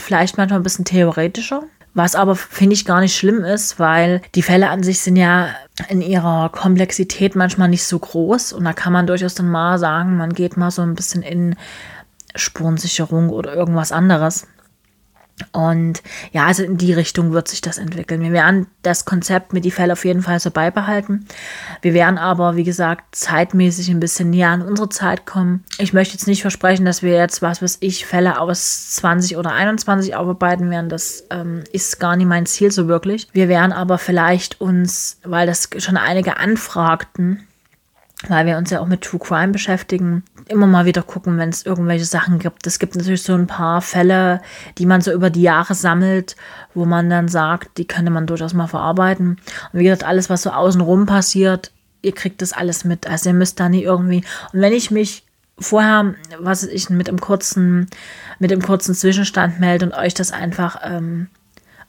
vielleicht 0.00 0.36
manchmal 0.36 0.60
ein 0.60 0.64
bisschen 0.64 0.84
theoretischer. 0.84 1.62
Was 1.96 2.16
aber, 2.16 2.34
finde 2.34 2.74
ich, 2.74 2.84
gar 2.84 3.00
nicht 3.00 3.16
schlimm 3.16 3.44
ist, 3.44 3.78
weil 3.78 4.20
die 4.34 4.42
Fälle 4.42 4.68
an 4.68 4.82
sich 4.82 5.00
sind 5.00 5.14
ja 5.14 5.50
in 5.88 6.02
ihrer 6.02 6.48
Komplexität 6.50 7.36
manchmal 7.36 7.68
nicht 7.68 7.84
so 7.84 8.00
groß. 8.00 8.52
Und 8.52 8.64
da 8.64 8.72
kann 8.72 8.92
man 8.92 9.06
durchaus 9.06 9.34
dann 9.34 9.48
mal 9.48 9.78
sagen, 9.78 10.16
man 10.16 10.32
geht 10.32 10.56
mal 10.56 10.72
so 10.72 10.82
ein 10.82 10.96
bisschen 10.96 11.22
in 11.22 11.54
Spurensicherung 12.34 13.30
oder 13.30 13.54
irgendwas 13.54 13.92
anderes. 13.92 14.48
Und 15.50 16.02
ja, 16.32 16.46
also 16.46 16.62
in 16.62 16.76
die 16.76 16.92
Richtung 16.92 17.32
wird 17.32 17.48
sich 17.48 17.60
das 17.60 17.78
entwickeln. 17.78 18.20
Wir 18.22 18.30
werden 18.30 18.68
das 18.82 19.04
Konzept 19.04 19.52
mit 19.52 19.64
die 19.64 19.72
Fälle 19.72 19.94
auf 19.94 20.04
jeden 20.04 20.22
Fall 20.22 20.38
so 20.38 20.50
beibehalten. 20.50 21.26
Wir 21.82 21.92
werden 21.92 22.18
aber, 22.18 22.54
wie 22.54 22.62
gesagt, 22.62 23.16
zeitmäßig 23.16 23.88
ein 23.90 23.98
bisschen 23.98 24.30
näher 24.30 24.50
an 24.50 24.62
unsere 24.62 24.88
Zeit 24.90 25.26
kommen. 25.26 25.64
Ich 25.78 25.92
möchte 25.92 26.14
jetzt 26.14 26.28
nicht 26.28 26.42
versprechen, 26.42 26.84
dass 26.84 27.02
wir 27.02 27.14
jetzt, 27.14 27.42
was 27.42 27.62
weiß 27.62 27.78
ich, 27.80 28.06
Fälle 28.06 28.38
aus 28.38 28.92
20 28.92 29.36
oder 29.36 29.52
21 29.52 30.14
aufarbeiten 30.14 30.70
werden. 30.70 30.88
Das 30.88 31.24
ähm, 31.30 31.64
ist 31.72 31.98
gar 31.98 32.14
nicht 32.14 32.26
mein 32.26 32.46
Ziel 32.46 32.70
so 32.70 32.86
wirklich. 32.86 33.26
Wir 33.32 33.48
werden 33.48 33.72
aber 33.72 33.98
vielleicht 33.98 34.60
uns, 34.60 35.18
weil 35.24 35.48
das 35.48 35.68
schon 35.78 35.96
einige 35.96 36.36
anfragten, 36.36 37.44
weil 38.28 38.46
wir 38.46 38.56
uns 38.56 38.70
ja 38.70 38.80
auch 38.80 38.86
mit 38.86 39.02
True 39.02 39.20
Crime 39.20 39.52
beschäftigen, 39.52 40.22
immer 40.48 40.66
mal 40.66 40.84
wieder 40.84 41.02
gucken, 41.02 41.38
wenn 41.38 41.48
es 41.48 41.64
irgendwelche 41.64 42.04
Sachen 42.04 42.38
gibt. 42.38 42.66
Es 42.66 42.78
gibt 42.78 42.96
natürlich 42.96 43.22
so 43.22 43.34
ein 43.34 43.46
paar 43.46 43.80
Fälle, 43.80 44.40
die 44.78 44.86
man 44.86 45.00
so 45.00 45.12
über 45.12 45.30
die 45.30 45.42
Jahre 45.42 45.74
sammelt, 45.74 46.36
wo 46.74 46.84
man 46.84 47.08
dann 47.08 47.28
sagt, 47.28 47.78
die 47.78 47.86
könnte 47.86 48.10
man 48.10 48.26
durchaus 48.26 48.52
mal 48.52 48.66
verarbeiten. 48.66 49.38
Und 49.72 49.78
wie 49.78 49.84
gesagt, 49.84 50.04
alles, 50.04 50.28
was 50.28 50.42
so 50.42 50.50
außenrum 50.50 51.06
passiert, 51.06 51.72
ihr 52.02 52.12
kriegt 52.12 52.42
das 52.42 52.52
alles 52.52 52.84
mit. 52.84 53.06
Also 53.06 53.30
ihr 53.30 53.34
müsst 53.34 53.58
da 53.58 53.68
nie 53.68 53.82
irgendwie. 53.82 54.24
Und 54.52 54.60
wenn 54.60 54.72
ich 54.72 54.90
mich 54.90 55.24
vorher, 55.58 56.14
was 56.38 56.64
ich 56.64 56.90
mit 56.90 57.08
dem 57.08 57.20
kurzen, 57.20 57.88
mit 58.38 58.50
dem 58.50 58.60
kurzen 58.60 58.94
Zwischenstand 58.94 59.60
melde 59.60 59.86
und 59.86 59.94
euch 59.94 60.12
das 60.12 60.32
einfach 60.32 60.80
ähm, 60.84 61.28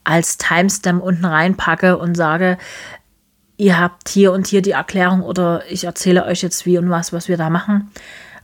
als 0.04 0.38
Timestamp 0.38 1.02
unten 1.02 1.24
reinpacke 1.24 1.98
und 1.98 2.16
sage, 2.16 2.58
ihr 3.58 3.78
habt 3.78 4.08
hier 4.08 4.32
und 4.32 4.46
hier 4.46 4.62
die 4.62 4.70
Erklärung 4.70 5.22
oder 5.22 5.62
ich 5.68 5.84
erzähle 5.84 6.24
euch 6.24 6.42
jetzt 6.42 6.64
wie 6.64 6.78
und 6.78 6.88
was, 6.88 7.12
was 7.12 7.28
wir 7.28 7.36
da 7.36 7.50
machen 7.50 7.90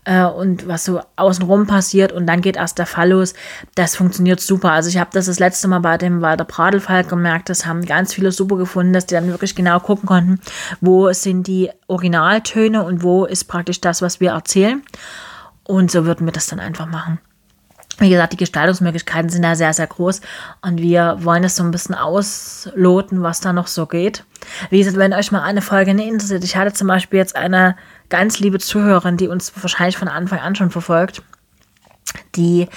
äh, 0.05 0.25
und 0.25 0.67
was 0.67 0.85
so 0.85 1.01
außenrum 1.17 1.67
passiert 1.67 2.13
und 2.13 2.27
dann 2.27 2.41
geht 2.41 2.57
erst 2.57 2.79
der 2.79 2.87
Fall 2.87 3.11
los. 3.11 3.35
Das 3.75 3.97
funktioniert 3.97 4.41
super. 4.41 4.73
Also 4.73 4.89
ich 4.89 4.99
habe 4.99 5.11
das 5.13 5.27
das 5.27 5.39
letzte 5.39 5.69
Mal 5.69 5.81
bei 5.81 5.99
dem 5.99 6.21
Walter 6.21 6.45
Pradel-Fall 6.45 7.05
gemerkt, 7.05 7.49
das 7.49 7.67
haben 7.67 7.85
ganz 7.85 8.15
viele 8.15 8.33
super 8.33 8.57
gefunden, 8.57 8.93
dass 8.93 9.07
die 9.07 9.15
dann 9.15 9.29
wirklich 9.29 9.55
genau 9.55 9.81
gucken 9.81 10.07
konnten, 10.07 10.41
wo 10.81 11.13
sind 11.13 11.47
die 11.47 11.71
Originaltöne 11.87 12.83
und 12.83 13.03
wo 13.03 13.25
ist 13.25 13.45
praktisch 13.45 13.81
das, 13.81 14.03
was 14.03 14.21
wir 14.21 14.31
erzählen. 14.31 14.83
Und 15.65 15.91
so 15.91 16.05
würden 16.05 16.27
wir 16.27 16.33
das 16.33 16.49
dann 16.49 16.59
einfach 16.59 16.87
machen. 16.87 17.21
Wie 17.99 18.11
gesagt, 18.11 18.33
die 18.33 18.39
Gestaltungsmöglichkeiten 18.39 19.29
sind 19.29 19.43
da 19.43 19.55
sehr, 19.55 19.73
sehr 19.75 19.87
groß 19.87 20.23
und 20.63 20.81
wir 20.81 21.19
wollen 21.21 21.43
das 21.43 21.57
so 21.57 21.63
ein 21.63 21.71
bisschen 21.71 21.95
ausloten, 21.95 23.23
was 23.23 23.41
da 23.41 23.53
noch 23.53 23.67
so 23.67 23.87
geht. 23.87 24.25
Wie 24.71 24.79
gesagt, 24.79 24.97
wenn 24.97 25.13
euch 25.13 25.31
mal 25.31 25.43
eine 25.43 25.63
Folge 25.63 25.93
interessiert, 25.93 26.43
ich 26.43 26.57
hatte 26.57 26.73
zum 26.73 26.89
Beispiel 26.89 27.19
jetzt 27.19 27.37
eine 27.37 27.77
ganz 28.09 28.39
liebe 28.39 28.59
Zuhörerin, 28.59 29.17
die 29.17 29.29
uns 29.29 29.53
wahrscheinlich 29.61 29.97
von 29.97 30.09
Anfang 30.09 30.41
an 30.41 30.55
schon 30.55 30.71
verfolgt, 30.71 31.23
die 32.35 32.69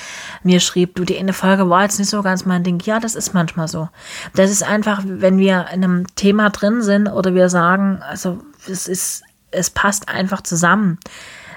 mir 0.43 0.59
schrieb, 0.59 0.95
du, 0.95 1.03
die 1.03 1.17
eine 1.17 1.33
Folge 1.33 1.69
war 1.69 1.83
jetzt 1.83 1.99
nicht 1.99 2.09
so 2.09 2.21
ganz 2.21 2.45
mein 2.45 2.63
Ding. 2.63 2.79
Ja, 2.83 2.99
das 2.99 3.15
ist 3.15 3.33
manchmal 3.33 3.67
so. 3.67 3.89
Das 4.33 4.51
ist 4.51 4.63
einfach, 4.63 5.01
wenn 5.05 5.37
wir 5.37 5.67
in 5.73 5.83
einem 5.83 6.07
Thema 6.15 6.49
drin 6.49 6.81
sind 6.81 7.07
oder 7.07 7.33
wir 7.33 7.49
sagen, 7.49 8.01
also 8.01 8.43
es 8.67 8.87
ist, 8.87 9.23
es 9.51 9.69
passt 9.69 10.09
einfach 10.09 10.41
zusammen, 10.41 10.99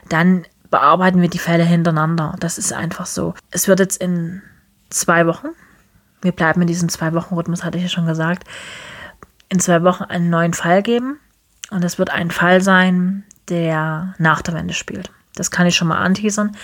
dann 0.09 0.45
bearbeiten 0.71 1.21
wir 1.21 1.29
die 1.29 1.39
Fälle 1.39 1.65
hintereinander. 1.65 2.37
Das 2.41 2.59
ist 2.59 2.73
einfach 2.73 3.07
so. 3.07 3.35
Es 3.51 3.69
wird 3.69 3.81
jetzt 3.81 4.01
in 4.03 4.43
zwei 4.91 5.27
Wochen, 5.27 5.49
wir 6.23 6.33
bleiben 6.33 6.61
in 6.61 6.67
diesem 6.67 6.89
Zwei-Wochen-Rhythmus, 6.89 7.65
hatte 7.65 7.79
ich 7.79 7.85
ja 7.85 7.91
schon 7.91 8.07
gesagt, 8.07 8.45
in 9.49 9.61
zwei 9.61 9.83
Wochen 9.83 10.05
einen 10.05 10.31
neuen 10.31 10.53
Fall 10.53 10.83
geben. 10.83 11.19
Und 11.71 11.85
es 11.85 11.99
wird 11.99 12.11
ein 12.11 12.31
Fall 12.31 12.61
sein, 12.61 13.25
der 13.49 14.15
nach 14.19 14.43
der 14.43 14.55
Wende 14.55 14.75
spielt. 14.75 15.11
Das 15.35 15.51
kann 15.51 15.67
ich 15.67 15.77
schon 15.77 15.89
mal 15.89 15.99
anteasern. 15.99 16.57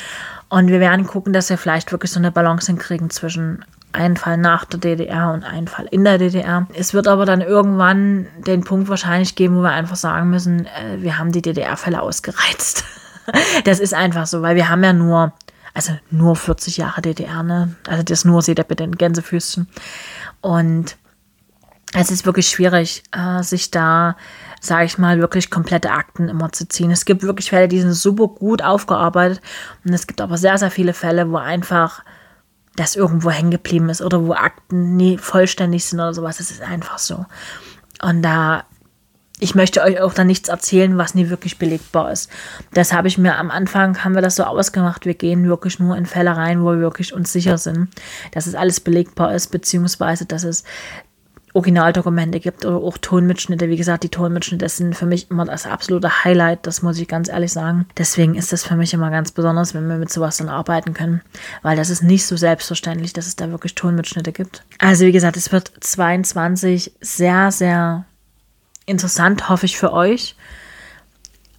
Und 0.49 0.69
wir 0.69 0.81
werden 0.81 1.07
gucken, 1.07 1.33
dass 1.33 1.51
wir 1.51 1.59
vielleicht 1.59 1.93
wirklich 1.93 2.11
so 2.11 2.19
eine 2.19 2.33
Balance 2.33 2.67
hinkriegen 2.67 3.11
zwischen 3.11 3.65
einen 3.95 4.17
Fall 4.17 4.37
nach 4.37 4.65
der 4.65 4.81
DDR 4.81 5.31
und 5.33 5.45
einen 5.45 5.69
Fall 5.69 5.87
in 5.91 6.05
der 6.05 6.19
DDR. 6.19 6.67
Es 6.75 6.95
wird 6.95 7.07
aber 7.07 7.25
dann 7.25 7.41
irgendwann 7.41 8.27
den 8.39 8.65
Punkt 8.65 8.89
wahrscheinlich 8.89 9.37
geben, 9.37 9.57
wo 9.57 9.63
wir 9.63 9.71
einfach 9.71 9.97
sagen 9.97 10.31
müssen, 10.31 10.67
äh, 10.67 11.01
wir 11.01 11.19
haben 11.19 11.31
die 11.31 11.43
DDR-Fälle 11.43 12.03
ausgereizt. 12.03 12.85
das 13.65 13.79
ist 13.79 13.95
einfach 13.95 14.27
so, 14.27 14.43
weil 14.43 14.57
wir 14.57 14.69
haben 14.69 14.83
ja 14.83 14.93
nur, 14.93 15.33
also 15.75 15.93
nur 16.11 16.35
40 16.35 16.77
Jahre 16.77 17.03
DDR, 17.03 17.45
ne? 17.45 17.77
Also 17.89 18.03
das 18.03 18.25
nur 18.25 18.43
seht 18.43 18.59
ihr 18.59 18.65
bitte 18.65 18.83
in 18.83 18.97
Gänsefüßchen. 18.97 19.69
Und 20.41 20.97
es 21.95 22.11
ist 22.11 22.27
wirklich 22.27 22.49
schwierig, 22.49 23.05
äh, 23.13 23.43
sich 23.43 23.71
da, 23.71 24.17
sage 24.61 24.85
ich 24.85 24.99
mal, 24.99 25.21
wirklich 25.21 25.51
komplette 25.51 25.93
Akten 25.93 26.29
immer 26.29 26.53
zu 26.53 26.69
ziehen. 26.69 26.91
Es 26.91 27.05
gibt 27.05 27.23
wirklich 27.23 27.51
Fälle, 27.51 27.69
die 27.69 27.81
sind 27.81 27.95
super 27.95 28.27
gut 28.29 28.63
aufgearbeitet 28.63 29.41
und 29.85 29.93
es 29.93 30.07
gibt 30.07 30.21
aber 30.21 30.37
sehr, 30.37 30.59
sehr 30.59 30.71
viele 30.71 30.93
Fälle, 30.93 31.31
wo 31.31 31.37
einfach 31.37 32.03
das 32.77 32.97
irgendwo 32.97 33.31
hängen 33.31 33.53
geblieben 33.53 33.89
ist 33.89 34.03
oder 34.03 34.27
wo 34.27 34.33
Akten 34.33 34.97
nie 34.97 35.17
vollständig 35.19 35.85
sind 35.85 36.01
oder 36.01 36.13
sowas. 36.13 36.39
Das 36.39 36.51
ist 36.51 36.63
einfach 36.63 36.99
so. 36.99 37.25
Und 38.03 38.23
da, 38.23 38.65
ich 39.39 39.55
möchte 39.55 39.81
euch 39.81 40.01
auch 40.01 40.15
da 40.15 40.25
nichts 40.25 40.49
erzählen, 40.49 40.99
was 40.99 41.15
nie 41.15 41.31
wirklich 41.31 41.59
belegbar 41.59 42.11
ist. 42.11 42.29
Das 42.73 42.93
habe 42.93 43.07
ich 43.07 43.19
mir 43.19 43.37
am 43.37 43.53
Anfang, 43.53 44.03
haben 44.03 44.17
wir 44.17 44.23
das 44.23 44.35
so 44.35 44.43
ausgemacht, 44.43 45.07
wir 45.07 45.15
gehen 45.15 45.49
wirklich 45.49 45.79
nur 45.79 45.97
in 45.97 46.07
Fälle 46.07 46.37
rein, 46.37 46.63
wo 46.63 46.73
wir 46.73 46.81
wirklich 46.81 47.13
uns 47.13 47.33
sicher 47.33 47.59
sind, 47.59 47.89
dass 48.33 48.49
es 48.49 48.57
alles 48.57 48.81
belegbar 48.81 49.33
ist, 49.33 49.53
beziehungsweise 49.53 50.27
dass 50.27 50.43
es 50.43 50.65
Originaldokumente 51.55 52.41
gibt 52.41 52.67
oder 52.67 52.77
auch 52.77 52.99
Tonmitschnitte. 52.99 53.69
Wie 53.69 53.77
gesagt, 53.77 54.03
die 54.03 54.09
Tonmitschnitte 54.09 54.69
sind 54.69 54.97
für 54.97 55.07
mich 55.07 55.31
immer 55.31 55.45
das 55.45 55.67
absolute 55.67 56.25
Highlight, 56.25 56.67
das 56.67 56.83
muss 56.83 56.99
ich 56.99 57.07
ganz 57.07 57.29
ehrlich 57.29 57.53
sagen. 57.53 57.87
Deswegen 57.97 58.35
ist 58.35 58.53
das 58.53 58.65
für 58.65 58.75
mich 58.75 58.93
immer 58.93 59.11
ganz 59.11 59.31
besonders, 59.31 59.73
wenn 59.73 59.89
wir 59.89 59.97
mit 59.97 60.13
sowas 60.13 60.37
dann 60.37 60.49
arbeiten 60.49 60.95
können, 60.95 61.23
weil 61.63 61.77
das 61.77 61.91
ist 61.91 62.03
nicht 62.03 62.27
so 62.27 62.37
selbstverständlich, 62.37 63.13
dass 63.13 63.29
es 63.29 63.37
da 63.37 63.51
wirklich 63.51 63.77
Tonmitschnitte 63.77 64.33
gibt. 64.33 64.65
Also 64.81 65.07
wie 65.07 65.13
gesagt, 65.13 65.37
es 65.37 65.53
wird 65.53 65.71
22 65.81 66.93
sehr, 67.01 67.53
sehr 67.53 68.05
interessant, 68.85 69.49
hoffe 69.49 69.67
ich 69.67 69.79
für 69.79 69.93
euch. 69.93 70.35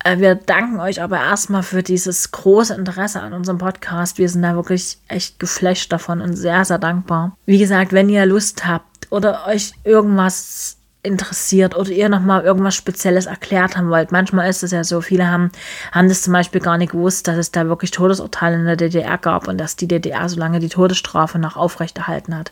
Äh, 0.06 0.20
wir 0.20 0.36
danken 0.36 0.80
euch 0.80 1.02
aber 1.02 1.18
erstmal 1.18 1.64
für 1.64 1.84
dieses 1.84 2.32
große 2.32 2.76
Interesse 2.76 3.22
an 3.22 3.34
unserem 3.34 3.58
Podcast. 3.58 4.18
Wir 4.18 4.30
sind 4.30 4.44
da 4.44 4.56
wirklich 4.56 4.98
echt 5.08 5.40
geflasht 5.40 5.92
davon 5.92 6.22
und 6.22 6.36
sehr, 6.36 6.64
sehr 6.64 6.78
dankbar. 6.78 7.36
Wie 7.46 7.58
gesagt, 7.58 7.92
wenn 7.92 8.10
ihr 8.10 8.26
Lust 8.26 8.68
habt, 8.68 8.86
oder 9.16 9.48
euch 9.48 9.72
irgendwas 9.86 10.76
interessiert 11.02 11.78
oder 11.78 11.92
ihr 11.92 12.10
nochmal 12.10 12.44
irgendwas 12.44 12.76
Spezielles 12.76 13.28
erklärt 13.28 13.78
haben 13.78 13.90
wollt. 13.90 14.12
Manchmal 14.12 14.50
ist 14.50 14.62
es 14.62 14.72
ja 14.72 14.84
so, 14.84 15.00
viele 15.00 15.32
haben, 15.32 15.52
haben 15.94 16.10
das 16.10 16.24
zum 16.24 16.34
Beispiel 16.34 16.60
gar 16.60 16.78
nicht 16.78 16.92
gewusst, 16.92 17.30
dass 17.30 17.38
es 17.38 17.52
da 17.52 17.68
wirklich 17.68 17.92
Todesurteile 17.92 18.58
in 18.58 18.66
der 18.66 18.76
DDR 18.76 19.18
gab 19.18 19.48
und 19.48 19.58
dass 19.58 19.78
die 19.78 19.88
DDR 19.88 20.28
so 20.28 20.38
lange 20.38 20.60
die 20.60 20.68
Todesstrafe 20.68 21.40
noch 21.40 21.56
aufrechterhalten 21.56 22.36
hat. 22.36 22.52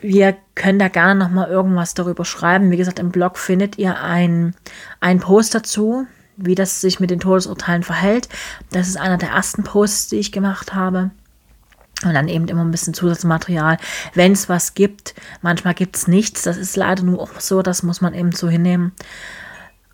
Wir 0.00 0.34
können 0.54 0.78
da 0.78 0.88
gerne 0.88 1.22
nochmal 1.22 1.50
irgendwas 1.50 1.92
darüber 1.92 2.24
schreiben. 2.24 2.70
Wie 2.70 2.78
gesagt, 2.78 2.98
im 2.98 3.10
Blog 3.10 3.36
findet 3.36 3.76
ihr 3.76 4.00
ein, 4.00 4.54
ein 5.00 5.20
Post 5.20 5.54
dazu, 5.54 6.06
wie 6.38 6.54
das 6.54 6.80
sich 6.80 7.00
mit 7.00 7.10
den 7.10 7.20
Todesurteilen 7.20 7.82
verhält. 7.82 8.30
Das 8.70 8.88
ist 8.88 8.96
einer 8.96 9.18
der 9.18 9.30
ersten 9.30 9.62
Posts, 9.62 10.08
die 10.08 10.16
ich 10.16 10.32
gemacht 10.32 10.72
habe. 10.72 11.10
Und 12.04 12.14
dann 12.14 12.28
eben 12.28 12.48
immer 12.48 12.64
ein 12.64 12.70
bisschen 12.70 12.94
Zusatzmaterial, 12.94 13.76
wenn 14.14 14.32
es 14.32 14.48
was 14.48 14.74
gibt. 14.74 15.14
Manchmal 15.40 15.74
gibt 15.74 15.96
es 15.96 16.08
nichts. 16.08 16.42
Das 16.42 16.56
ist 16.56 16.76
leider 16.76 17.02
nur 17.02 17.20
auch 17.20 17.38
so, 17.38 17.62
das 17.62 17.82
muss 17.82 18.00
man 18.00 18.14
eben 18.14 18.32
so 18.32 18.48
hinnehmen. 18.48 18.92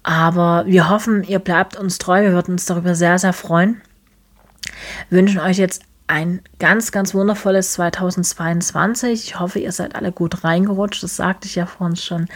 Aber 0.03 0.65
wir 0.67 0.89
hoffen, 0.89 1.23
ihr 1.23 1.39
bleibt 1.39 1.77
uns 1.77 1.99
treu. 1.99 2.23
Wir 2.23 2.33
würden 2.33 2.53
uns 2.53 2.65
darüber 2.65 2.95
sehr, 2.95 3.19
sehr 3.19 3.33
freuen. 3.33 3.81
wünschen 5.11 5.41
euch 5.41 5.59
jetzt 5.59 5.83
ein 6.07 6.41
ganz, 6.59 6.91
ganz 6.93 7.15
wundervolles 7.15 7.75
2022. 7.75 9.25
Ich 9.25 9.39
hoffe, 9.39 9.59
ihr 9.59 9.73
seid 9.73 9.95
alle 9.95 10.11
gut 10.11 10.43
reingerutscht. 10.45 11.03
Das 11.03 11.17
sagte 11.17 11.47
ich 11.47 11.55
ja 11.55 11.67
vorhin 11.67 11.97
schon. 11.97 12.27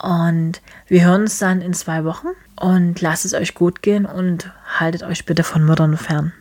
Und 0.00 0.62
wir 0.86 1.04
hören 1.04 1.22
uns 1.22 1.38
dann 1.38 1.60
in 1.60 1.74
zwei 1.74 2.04
Wochen. 2.04 2.28
Und 2.56 3.00
lasst 3.00 3.24
es 3.24 3.34
euch 3.34 3.54
gut 3.54 3.82
gehen 3.82 4.06
und 4.06 4.50
haltet 4.78 5.02
euch 5.02 5.26
bitte 5.26 5.42
von 5.42 5.64
Müttern 5.64 5.96
fern. 5.96 6.32